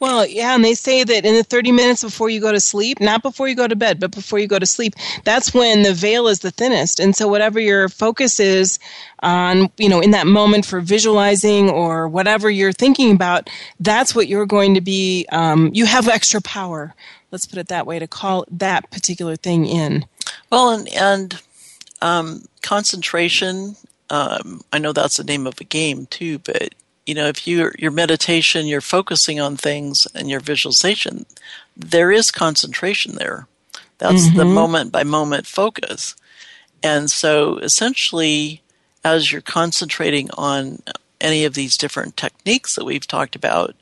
[0.00, 3.00] well, yeah, and they say that in the 30 minutes before you go to sleep,
[3.00, 5.92] not before you go to bed, but before you go to sleep, that's when the
[5.92, 7.00] veil is the thinnest.
[7.00, 8.78] And so whatever your focus is
[9.20, 14.28] on, you know, in that moment for visualizing or whatever you're thinking about, that's what
[14.28, 16.94] you're going to be, um, you have extra power.
[17.30, 20.06] Let's put it that way to call that particular thing in.
[20.50, 21.42] Well, and, and
[22.00, 23.76] um, concentration,
[24.10, 26.74] um, I know that's the name of a game too, but
[27.06, 31.24] you know, if you your meditation, you're focusing on things and your visualization,
[31.76, 33.46] there is concentration there.
[33.96, 34.38] That's mm-hmm.
[34.38, 36.14] the moment by moment focus.
[36.82, 38.62] And so essentially,
[39.04, 40.82] as you're concentrating on
[41.20, 43.74] any of these different techniques that we've talked about,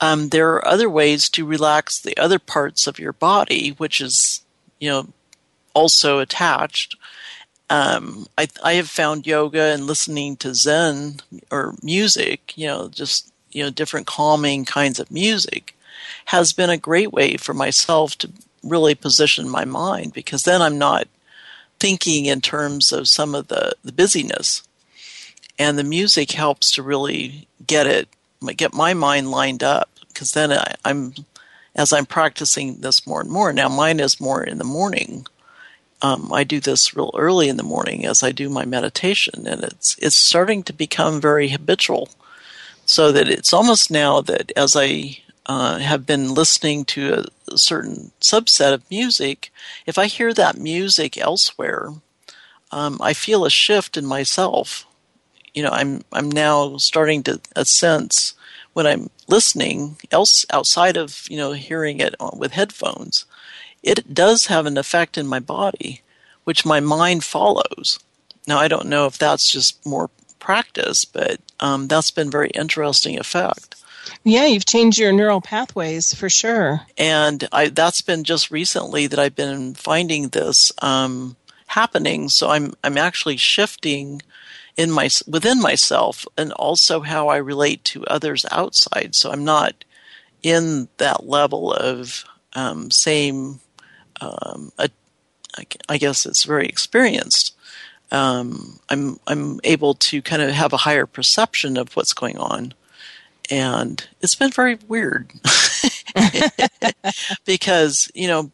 [0.00, 4.42] um, there are other ways to relax the other parts of your body, which is,
[4.78, 5.08] you know,
[5.74, 6.96] also attached.
[7.70, 11.16] Um, I, I have found yoga and listening to Zen
[11.50, 15.74] or music, you know, just you know different calming kinds of music,
[16.26, 18.30] has been a great way for myself to
[18.62, 21.08] really position my mind because then I'm not
[21.80, 24.62] thinking in terms of some of the, the busyness,
[25.58, 28.08] and the music helps to really get it
[28.56, 31.14] get my mind lined up because then I, I'm
[31.74, 33.52] as I'm practicing this more and more.
[33.52, 35.26] Now mine is more in the morning
[36.02, 39.62] um, I do this real early in the morning as I do my meditation, and
[39.64, 42.08] it's it's starting to become very habitual.
[42.84, 48.12] So that it's almost now that as I uh, have been listening to a certain
[48.20, 49.50] subset of music,
[49.86, 51.90] if I hear that music elsewhere,
[52.70, 54.86] um, I feel a shift in myself.
[55.56, 58.34] You know, I'm I'm now starting to a sense
[58.74, 63.24] when I'm listening else outside of you know hearing it with headphones,
[63.82, 66.02] it does have an effect in my body,
[66.44, 67.98] which my mind follows.
[68.46, 73.18] Now I don't know if that's just more practice, but um, that's been very interesting
[73.18, 73.76] effect.
[74.24, 76.82] Yeah, you've changed your neural pathways for sure.
[76.98, 81.36] And I, that's been just recently that I've been finding this um,
[81.66, 82.28] happening.
[82.28, 84.22] So I'm I'm actually shifting
[84.76, 89.14] in my within myself, and also how I relate to others outside.
[89.14, 89.84] So I'm not
[90.42, 92.24] in that level of
[92.54, 93.60] um, same.
[94.20, 94.88] Um, a,
[95.88, 97.54] I guess it's very experienced.
[98.12, 102.74] Um, I'm I'm able to kind of have a higher perception of what's going on
[103.50, 105.32] and it's been very weird
[107.44, 108.50] because you know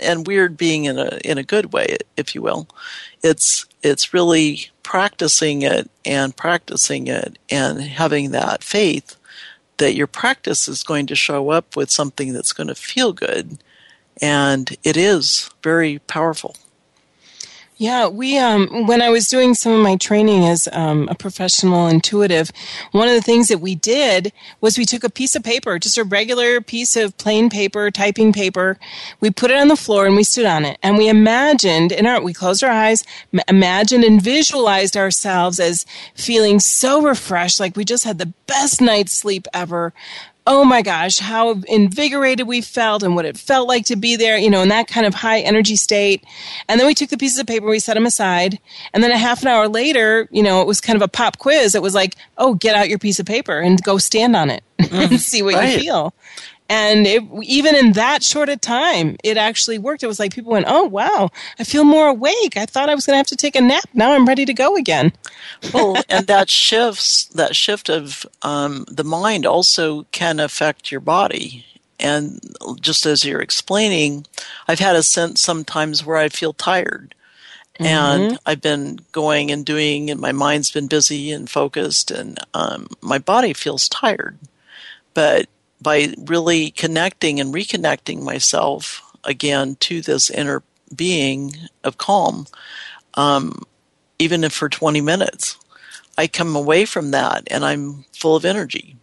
[0.00, 2.68] and weird being in a in a good way if you will
[3.22, 9.16] it's it's really practicing it and practicing it and having that faith
[9.76, 13.58] that your practice is going to show up with something that's going to feel good.
[14.22, 16.56] And it is very powerful
[17.78, 21.86] yeah, we um, when I was doing some of my training as um, a professional
[21.86, 22.50] intuitive,
[22.90, 25.96] one of the things that we did was we took a piece of paper, just
[25.96, 28.78] a regular piece of plain paper, typing paper.
[29.20, 32.04] We put it on the floor and we stood on it, and we imagined in
[32.04, 33.04] our we closed our eyes,
[33.46, 39.12] imagined and visualized ourselves as feeling so refreshed, like we just had the best night's
[39.12, 39.94] sleep ever
[40.50, 44.38] oh my gosh, how invigorated we felt and what it felt like to be there,
[44.38, 46.24] you know, in that kind of high energy state.
[46.70, 48.58] And then we took the pieces of paper, we set them aside.
[48.94, 51.36] And then a half an hour later, you know, it was kind of a pop
[51.36, 51.74] quiz.
[51.74, 54.64] It was like, oh, get out your piece of paper and go stand on it
[54.80, 55.74] mm, and see what right.
[55.74, 56.14] you feel.
[56.68, 60.02] And it, even in that short a time, it actually worked.
[60.02, 62.56] It was like people went, "Oh wow, I feel more awake.
[62.56, 63.84] I thought I was going to have to take a nap.
[63.94, 65.12] Now I'm ready to go again."
[65.72, 71.64] well, and that shifts that shift of um, the mind also can affect your body.
[72.00, 72.40] And
[72.80, 74.26] just as you're explaining,
[74.68, 77.14] I've had a sense sometimes where I feel tired.
[77.80, 77.86] Mm-hmm.
[77.86, 82.88] And I've been going and doing, and my mind's been busy and focused, and um,
[83.00, 84.36] my body feels tired.
[85.14, 85.48] But
[85.80, 90.62] by really connecting and reconnecting myself again to this inner
[90.94, 91.54] being
[91.84, 92.46] of calm,
[93.14, 93.62] um,
[94.18, 95.56] even if for 20 minutes,
[96.16, 98.96] I come away from that and I'm full of energy.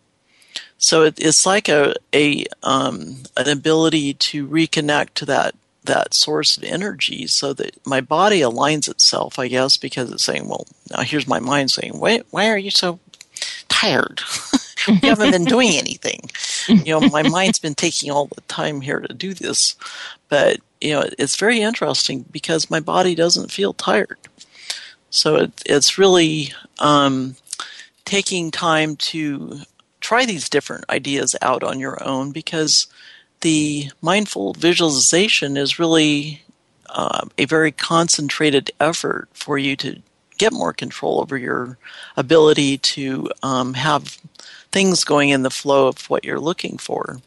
[0.77, 5.55] So it, it's like a, a um, an ability to reconnect to that
[5.85, 10.47] that source of energy so that my body aligns itself, I guess, because it's saying,
[10.47, 12.99] well, now here's my mind saying, why, why are you so
[13.69, 14.21] tired?
[15.01, 16.29] you haven't been doing anything.
[16.67, 19.75] You know, my mind's been taking all the time here to do this.
[20.29, 24.17] But, you know, it's very interesting because my body doesn't feel tired.
[25.09, 27.35] So it, it's really um,
[28.03, 29.59] taking time to
[30.01, 32.87] try these different ideas out on your own because
[33.41, 36.41] the mindful visualization is really
[36.89, 40.01] uh, a very concentrated effort for you to
[40.37, 41.77] get more control over your
[42.17, 44.17] ability to um, have
[44.75, 47.19] things going in the flow of what you're looking for.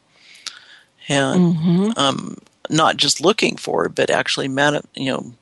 [1.08, 1.90] And mm-hmm.
[1.96, 2.36] um,
[2.68, 5.32] not just looking for but actually, man- you know,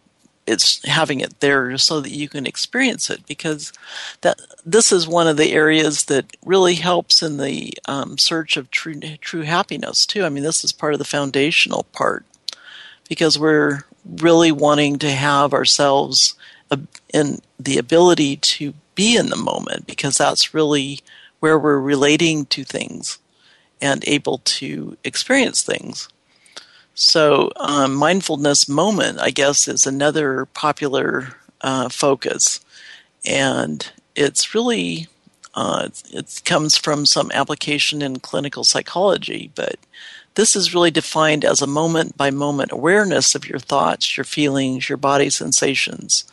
[0.46, 3.72] it's having it there so that you can experience it because
[4.20, 8.70] that this is one of the areas that really helps in the um, search of
[8.70, 10.22] true true happiness too.
[10.22, 12.24] I mean, this is part of the foundational part
[13.08, 16.36] because we're really wanting to have ourselves
[17.12, 21.00] in the ability to be in the moment because that's really
[21.40, 23.18] where we're relating to things
[23.80, 26.08] and able to experience things.
[26.94, 32.60] So, um, mindfulness moment, I guess, is another popular uh, focus,
[33.26, 35.08] and it's really
[35.56, 39.76] uh, it comes from some application in clinical psychology, but
[40.34, 44.88] this is really defined as a moment by moment awareness of your thoughts, your feelings,
[44.88, 46.24] your body sensations,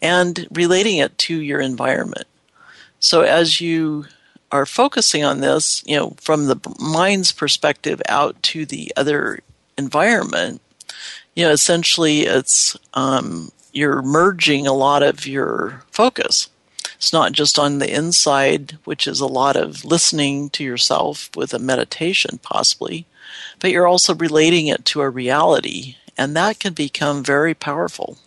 [0.00, 2.26] and relating it to your environment.
[2.98, 4.06] So as you
[4.52, 9.40] are focusing on this, you know, from the mind's perspective out to the other
[9.78, 10.60] environment,
[11.34, 16.50] you know, essentially it's um, you're merging a lot of your focus.
[16.96, 21.52] It's not just on the inside, which is a lot of listening to yourself with
[21.52, 23.06] a meditation, possibly,
[23.58, 28.18] but you're also relating it to a reality, and that can become very powerful.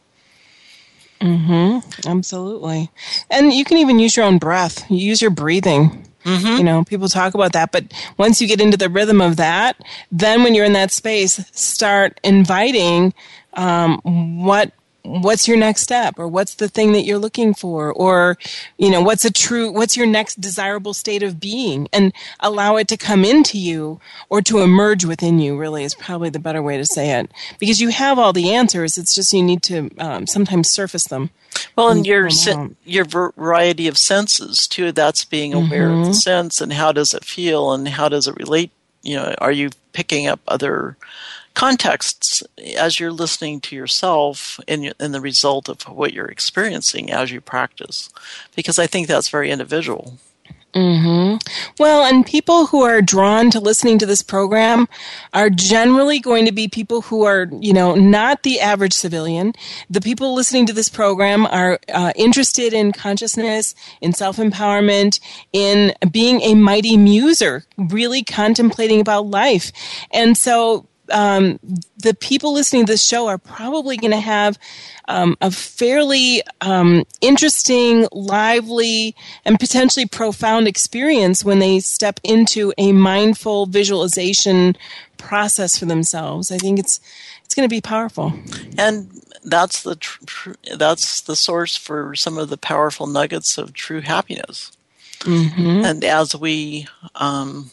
[1.21, 2.07] Mm-hmm.
[2.07, 2.91] Absolutely.
[3.29, 4.89] And you can even use your own breath.
[4.91, 6.04] You use your breathing.
[6.25, 6.57] Mm-hmm.
[6.57, 9.79] You know, people talk about that, but once you get into the rhythm of that,
[10.11, 13.13] then when you're in that space, start inviting
[13.53, 14.73] um, what
[15.05, 18.37] what's your next step or what's the thing that you're looking for or
[18.77, 22.87] you know what's a true what's your next desirable state of being and allow it
[22.87, 23.99] to come into you
[24.29, 27.79] or to emerge within you really is probably the better way to say it because
[27.79, 31.29] you have all the answers it's just you need to um, sometimes surface them
[31.75, 32.27] well and your
[32.83, 35.99] your variety of senses too that's being aware mm-hmm.
[35.99, 36.13] of the mm-hmm.
[36.13, 38.71] sense and how does it feel and how does it relate
[39.03, 40.97] you know are you picking up other
[41.55, 42.43] contexts
[42.77, 47.41] as you're listening to yourself and, in the result of what you're experiencing as you
[47.41, 48.09] practice
[48.55, 50.19] because i think that's very individual
[50.75, 51.35] hmm
[51.79, 54.89] Well, and people who are drawn to listening to this program
[55.33, 59.53] are generally going to be people who are, you know, not the average civilian.
[59.89, 65.21] The people listening to this program are uh, interested in consciousness, in self empowerment,
[65.53, 69.71] in being a mighty muser, really contemplating about life.
[70.11, 71.59] And so um,
[71.97, 74.57] the people listening to this show are probably going to have
[75.07, 82.91] um, a fairly um, interesting, lively, and potentially profound experience when they step into a
[82.91, 84.75] mindful visualization
[85.17, 86.51] process for themselves.
[86.51, 86.99] I think it's
[87.43, 88.33] it's going to be powerful.
[88.77, 94.01] And that's the tr- that's the source for some of the powerful nuggets of true
[94.01, 94.71] happiness.
[95.19, 95.85] Mm-hmm.
[95.85, 97.71] And as we um,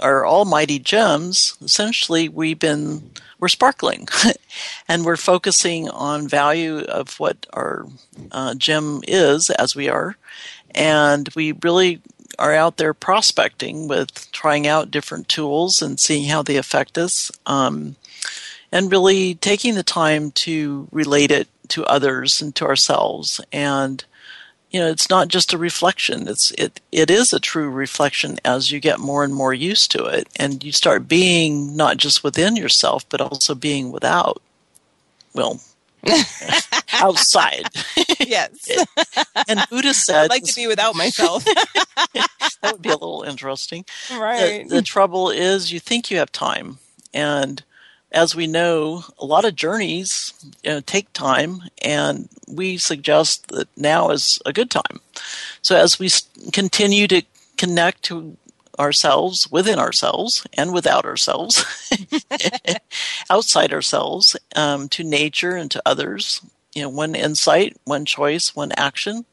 [0.00, 4.06] are almighty gems, essentially we've been we're sparkling,
[4.88, 7.86] and we're focusing on value of what our
[8.30, 10.16] uh, gem is as we are,
[10.74, 12.00] and we really
[12.38, 17.30] are out there prospecting with trying out different tools and seeing how they affect us,
[17.46, 17.96] um,
[18.70, 23.40] and really taking the time to relate it to others and to ourselves.
[23.52, 24.04] And
[24.72, 26.26] you know it's not just a reflection.
[26.26, 30.04] It's it it is a true reflection as you get more and more used to
[30.06, 30.28] it.
[30.36, 34.40] And you start being not just within yourself but also being without
[35.34, 35.60] well
[36.94, 37.68] outside.
[38.18, 38.68] Yes.
[39.48, 41.44] And buddha said i'd like to be without myself.
[42.62, 43.84] That would be a little interesting.
[44.12, 44.68] Right.
[44.68, 46.78] the, the trouble is you think you have time.
[47.12, 47.64] And
[48.12, 50.32] as we know, a lot of journeys
[50.62, 55.00] you know, take time, and we suggest that now is a good time.
[55.62, 56.10] So as we
[56.52, 57.22] continue to
[57.56, 58.36] connect to
[58.78, 61.64] ourselves, within ourselves, and without ourselves,
[63.30, 66.40] outside ourselves, um, to nature and to others,
[66.74, 69.24] you know, one insight, one choice, one action.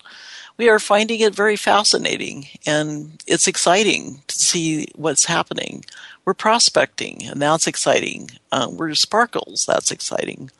[0.57, 5.85] We are finding it very fascinating, and it's exciting to see what's happening
[6.25, 8.31] we're prospecting, and that's exciting.
[8.51, 10.51] Uh, we're sparkles, that's exciting.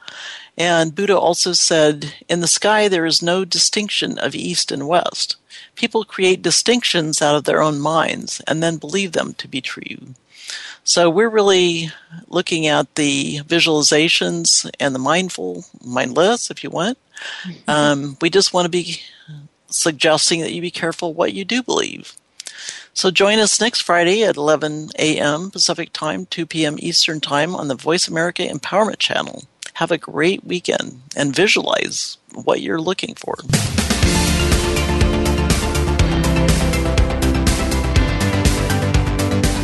[0.57, 5.35] And Buddha also said, In the sky there is no distinction of east and west.
[5.75, 10.15] People create distinctions out of their own minds and then believe them to be true.
[10.83, 11.91] So we're really
[12.27, 16.97] looking at the visualizations and the mindful, mindless, if you want.
[17.43, 17.69] Mm-hmm.
[17.69, 19.01] Um, we just want to be
[19.67, 22.13] suggesting that you be careful what you do believe.
[22.93, 25.51] So join us next Friday at 11 a.m.
[25.51, 26.75] Pacific Time, 2 p.m.
[26.79, 29.43] Eastern Time on the Voice America Empowerment Channel.
[29.75, 33.35] Have a great weekend and visualize what you're looking for.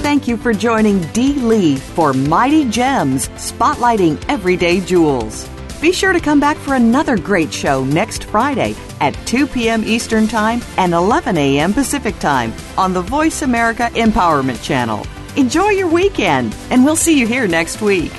[0.02, 5.50] Thank you for joining Dee Lee for Mighty Gems, spotlighting everyday jewels.
[5.82, 9.84] Be sure to come back for another great show next Friday at 2 p.m.
[9.84, 11.74] Eastern Time and 11 a.m.
[11.74, 15.06] Pacific Time on the Voice America Empowerment Channel.
[15.36, 18.12] Enjoy your weekend, and we'll see you here next week.